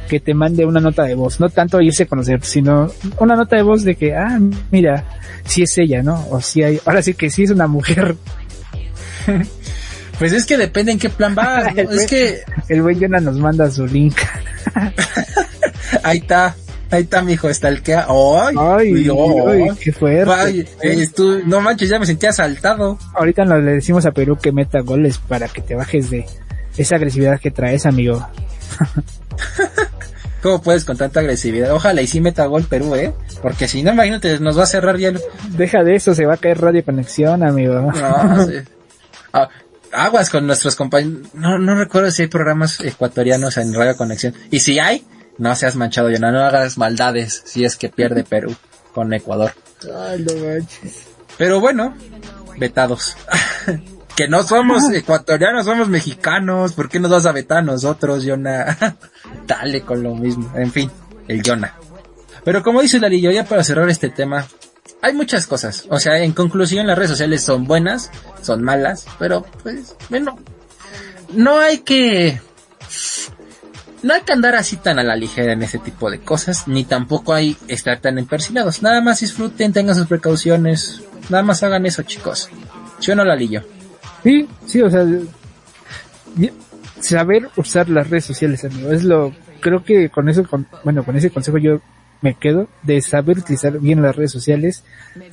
[0.08, 1.38] que te mande una nota de voz?
[1.40, 4.38] No tanto irse a conocer, sino una nota de voz de que, ah,
[4.70, 5.04] mira,
[5.44, 6.26] si es ella, ¿no?
[6.30, 8.16] O si hay, ahora sí que sí es una mujer.
[10.18, 11.80] Pues es que depende en qué plan vas, ¿no?
[11.92, 14.16] Es que El güey Jonah nos manda su link.
[16.02, 16.56] ahí está,
[16.90, 17.94] ahí está mi hijo, está el que...
[17.94, 18.54] ¡Ay!
[18.58, 20.32] Ay, oh, ay, qué fuerte.
[20.32, 22.98] ay, eh, tú- no manches, ya me sentía asaltado.
[23.14, 26.26] Ahorita nos le decimos a Perú que meta goles para que te bajes de
[26.76, 28.26] esa agresividad que traes, amigo.
[30.42, 31.70] ¿Cómo puedes con tanta agresividad?
[31.72, 33.12] Ojalá y sí meta gol Perú, ¿eh?
[33.42, 35.20] Porque si no, imagínate, nos va a cerrar ya el...
[35.50, 37.74] Deja de eso, se va a caer Radio Conexión, amigo.
[37.74, 38.54] No, sí.
[39.34, 39.48] Ah,
[39.92, 41.28] aguas con nuestros compañeros.
[41.34, 44.32] No, no recuerdo si hay programas ecuatorianos en Radio Conexión.
[44.50, 45.04] Y si hay,
[45.38, 48.54] no seas manchado, Jonah, no hagas maldades si es que pierde Perú
[48.94, 49.52] con Ecuador.
[49.82, 51.06] Ay, no manches.
[51.38, 51.94] Pero bueno,
[52.58, 53.16] vetados.
[54.16, 56.74] que no somos ecuatorianos, somos mexicanos.
[56.74, 58.76] ¿Por qué nos vas a vetar a nosotros, Jonah?
[59.46, 60.52] Dale con lo mismo.
[60.56, 60.90] En fin,
[61.28, 61.74] el Jonah.
[62.44, 64.46] Pero como dice Darillo, ya para cerrar este tema,
[65.02, 65.86] hay muchas cosas.
[65.88, 68.10] O sea, en conclusión, las redes sociales son buenas,
[68.42, 70.38] son malas, pero pues, bueno,
[71.32, 72.40] no hay que...
[74.02, 76.84] No hay que andar así tan a la ligera en ese tipo de cosas, ni
[76.84, 78.82] tampoco hay estar tan empersinados.
[78.82, 81.02] Nada más disfruten, tengan sus precauciones.
[81.28, 82.48] Nada más hagan eso, chicos.
[82.98, 83.62] ¿Sí o no, Lalillo?
[84.22, 85.06] Sí, sí, o sea,
[87.00, 90.44] saber usar las redes sociales, amigo, es lo, creo que con eso,
[90.84, 91.80] bueno, con ese consejo yo
[92.20, 94.84] me quedo de saber utilizar bien las redes sociales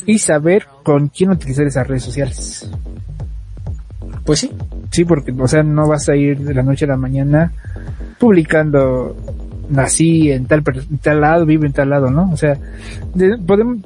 [0.05, 2.69] y saber con quién utilizar esas redes sociales.
[4.25, 4.51] Pues sí.
[4.91, 7.51] Sí, porque, o sea, no vas a ir de la noche a la mañana
[8.19, 9.15] publicando
[9.69, 12.31] nací en tal, en tal lado, vivo en tal lado, ¿no?
[12.31, 12.57] O sea,
[13.13, 13.77] de- podemos,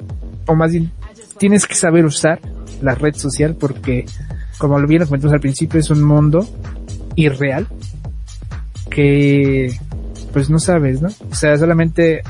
[0.45, 0.91] o más bien,
[1.37, 2.39] tienes que saber usar
[2.81, 4.05] la red social porque,
[4.57, 6.47] como lo bien comentamos al principio, es un mundo
[7.15, 7.67] irreal
[8.89, 9.73] que,
[10.33, 11.09] pues no sabes, ¿no?
[11.29, 12.21] O sea, solamente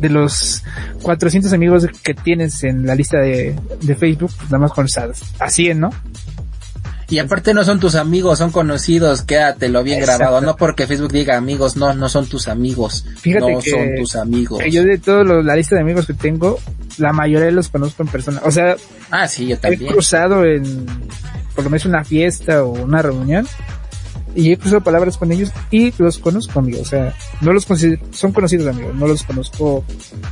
[0.00, 0.62] de los
[1.02, 5.48] 400 amigos que tienes en la lista de, de Facebook, pues nada más conoces a
[5.50, 5.90] 100, ¿no?
[7.12, 10.18] Y aparte no son tus amigos, son conocidos, quédatelo bien Exacto.
[10.20, 10.40] grabado.
[10.40, 13.04] No porque Facebook diga amigos, no, no son tus amigos.
[13.20, 14.62] Fíjate no que- son tus amigos.
[14.70, 16.58] Yo de toda la lista de amigos que tengo,
[16.96, 18.40] la mayoría los conozco en persona.
[18.46, 18.76] O sea,
[19.10, 19.92] Ah, sí, yo he también.
[19.92, 20.86] cruzado en,
[21.54, 23.46] por lo menos una fiesta o una reunión,
[24.34, 26.82] y he cruzado palabras con ellos y los conozco, amigos.
[26.82, 29.84] O sea, no los considero, son conocidos amigos, no los conozco,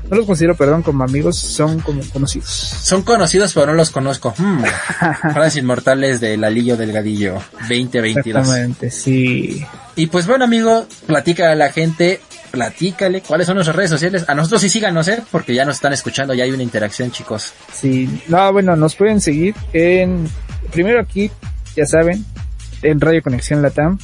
[0.09, 2.49] no los considero, perdón, como amigos, son como conocidos.
[2.49, 4.35] Son conocidos, pero no los conozco.
[4.37, 4.63] Hmm.
[5.33, 7.35] Frases inmortales del Alillo Delgadillo
[7.69, 8.27] 2022.
[8.27, 9.65] Exactamente, sí.
[9.97, 12.21] Y pues bueno, amigo, platica a la gente,
[12.51, 14.25] platícale cuáles son nuestras redes sociales.
[14.29, 15.23] A nosotros sí síganos, ¿eh?
[15.31, 17.53] Porque ya nos están escuchando, ya hay una interacción, chicos.
[17.73, 20.29] Sí, no, bueno, nos pueden seguir en,
[20.73, 21.31] primero aquí,
[21.77, 22.25] ya saben,
[22.83, 23.99] en Radio Conexión Latam,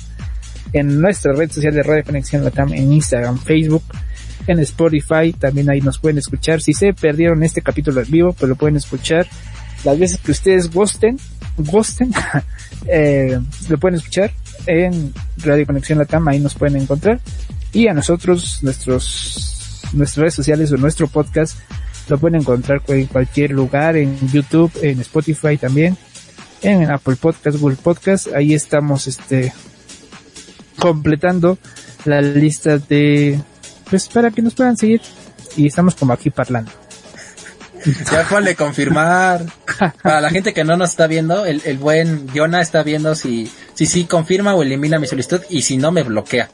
[0.73, 3.85] en nuestra red social de Radio Conexión Latam, en Instagram, Facebook,
[4.47, 6.61] en Spotify, también ahí nos pueden escuchar.
[6.61, 9.27] Si se perdieron este capítulo en vivo, pues lo pueden escuchar
[9.85, 11.19] las veces que ustedes gusten,
[11.57, 12.13] gusten,
[12.89, 14.33] eh, lo pueden escuchar
[14.67, 17.21] en Radio Conexión Latam, ahí nos pueden encontrar.
[17.73, 21.59] Y a nosotros, nuestros, nuestras redes sociales o nuestro podcast,
[22.09, 25.97] lo pueden encontrar en cualquier lugar, en YouTube, en Spotify también.
[26.63, 28.29] En Apple Podcast, Google Podcast.
[28.35, 29.53] Ahí estamos, este,
[30.79, 31.59] completando
[32.05, 33.41] la lista de,
[33.91, 35.01] pues para que nos puedan seguir.
[35.57, 36.71] Y estamos como aquí parlando.
[38.11, 39.47] Ya ponle confirmar.
[40.03, 43.51] Para la gente que no nos está viendo, el, el buen Jonah está viendo si,
[43.75, 46.51] si sí confirma o elimina mi solicitud y si no me bloquea.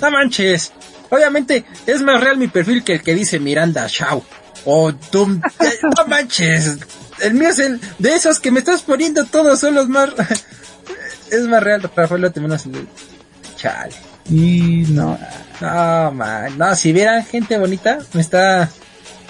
[0.00, 0.72] No manches.
[1.10, 4.22] Obviamente es más real mi perfil que el que dice Miranda Shaw.
[4.64, 6.78] O tú, eh, no manches.
[7.20, 10.10] El mío es el de esos que me estás poniendo todos son los más
[11.30, 12.64] es más real, Rafael, menos
[13.56, 13.94] chale.
[14.28, 15.18] Y no,
[15.60, 18.70] No, man, no, si vieran gente bonita, me está,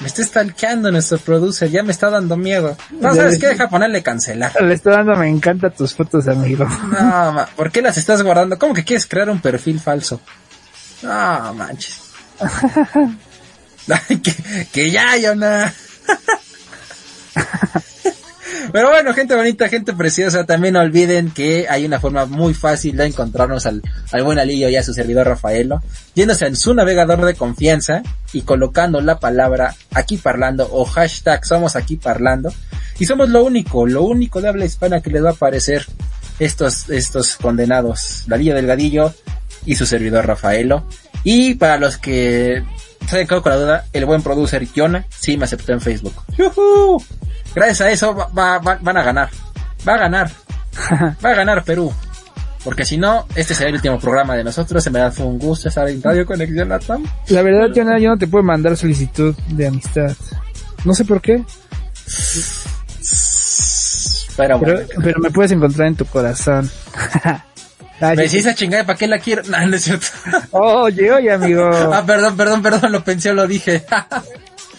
[0.01, 2.77] me está stalkeando nuestro producer, ya me está dando miedo.
[2.91, 3.49] No, ¿sabes qué?
[3.49, 4.53] Deja ponerle cancelar.
[4.63, 6.65] le estoy dando, me encantan tus fotos, amigo.
[6.65, 8.59] No, ma, ¿por qué las estás guardando?
[8.59, 10.21] ¿Cómo que quieres crear un perfil falso?
[11.03, 12.01] No, manches.
[14.09, 15.75] Que, que ya, Yona.
[18.73, 22.97] Pero bueno, gente bonita, gente preciosa, también no olviden que hay una forma muy fácil
[22.97, 25.83] de encontrarnos al, al buen Alillo y a su servidor Rafaelo,
[26.15, 31.77] yéndose en su navegador de confianza y colocando la palabra aquí parlando o hashtag somos
[31.77, 32.53] aquí parlando.
[32.99, 35.87] Y somos lo único, lo único de habla hispana que les va a aparecer
[36.39, 39.15] estos, estos condenados, Dalillo Delgadillo
[39.67, 40.87] y su servidor Rafaelo.
[41.23, 42.63] Y para los que
[43.09, 46.15] se han quedado con la duda, el buen producer Yona sí me aceptó en Facebook.
[46.37, 47.03] ¡Yujú!
[47.55, 49.29] Gracias a eso va- va- va- van a ganar.
[49.87, 50.31] Va a ganar.
[51.25, 51.93] Va a ganar Perú.
[52.65, 54.85] Porque si no, este será el último programa de nosotros.
[54.87, 57.05] En verdad fue un gusto estar en Radio Conexión Latam.
[57.29, 60.13] La verdad, yo no, yo no te puedo mandar solicitud de amistad.
[60.85, 61.45] No sé por qué,
[64.37, 64.89] Pero pero, bueno.
[65.03, 66.69] pero me puedes encontrar en tu corazón.
[68.01, 69.43] Ay, Me decís esa chingada, ¿para qué la quiero?
[69.49, 70.07] No, no es cierto.
[70.51, 71.71] Oye, oye, amigo.
[71.73, 73.85] ah, perdón, perdón, perdón, lo pensé lo dije.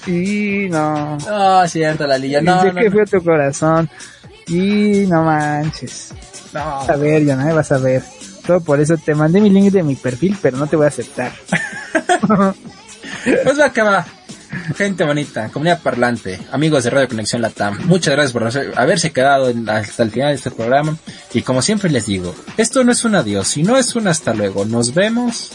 [0.08, 1.18] Y no.
[1.18, 2.42] no, cierto, la lilla.
[2.42, 3.90] No, Dice no, que no, fue tu corazón.
[4.48, 6.14] Y no manches.
[6.54, 6.60] no.
[6.64, 8.04] Vas a ver, Jonah, vas a ver.
[8.46, 10.90] Todo por eso te mandé mi link de mi perfil, pero no te voy a
[10.90, 11.32] aceptar.
[13.44, 14.06] Pues va que va.
[14.78, 19.68] Gente bonita, comunidad parlante, amigos de Radio Conexión Latam, muchas gracias por haberse quedado en-
[19.70, 20.96] hasta el final de este programa.
[21.34, 24.64] Y como siempre les digo, esto no es un adiós, sino es un hasta luego.
[24.66, 25.52] Nos vemos.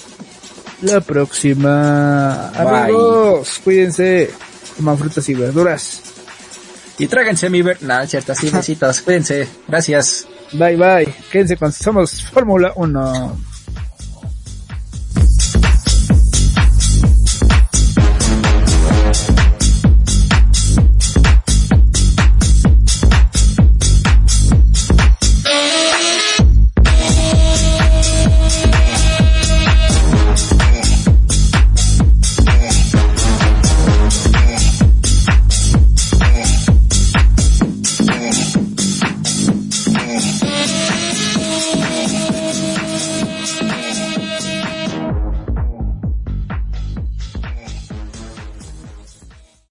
[0.82, 2.50] La próxima.
[2.54, 2.66] Bye.
[2.66, 4.30] Amigos, cuídense.
[4.76, 6.02] Coman frutas y verduras.
[6.98, 7.82] Y tráiganse mi ver...
[7.82, 9.00] Nada, cierto, así besitos.
[9.00, 9.48] Cuídense.
[9.68, 10.26] Gracias.
[10.52, 11.14] Bye bye.
[11.30, 13.49] Quédense con Somos Fórmula 1.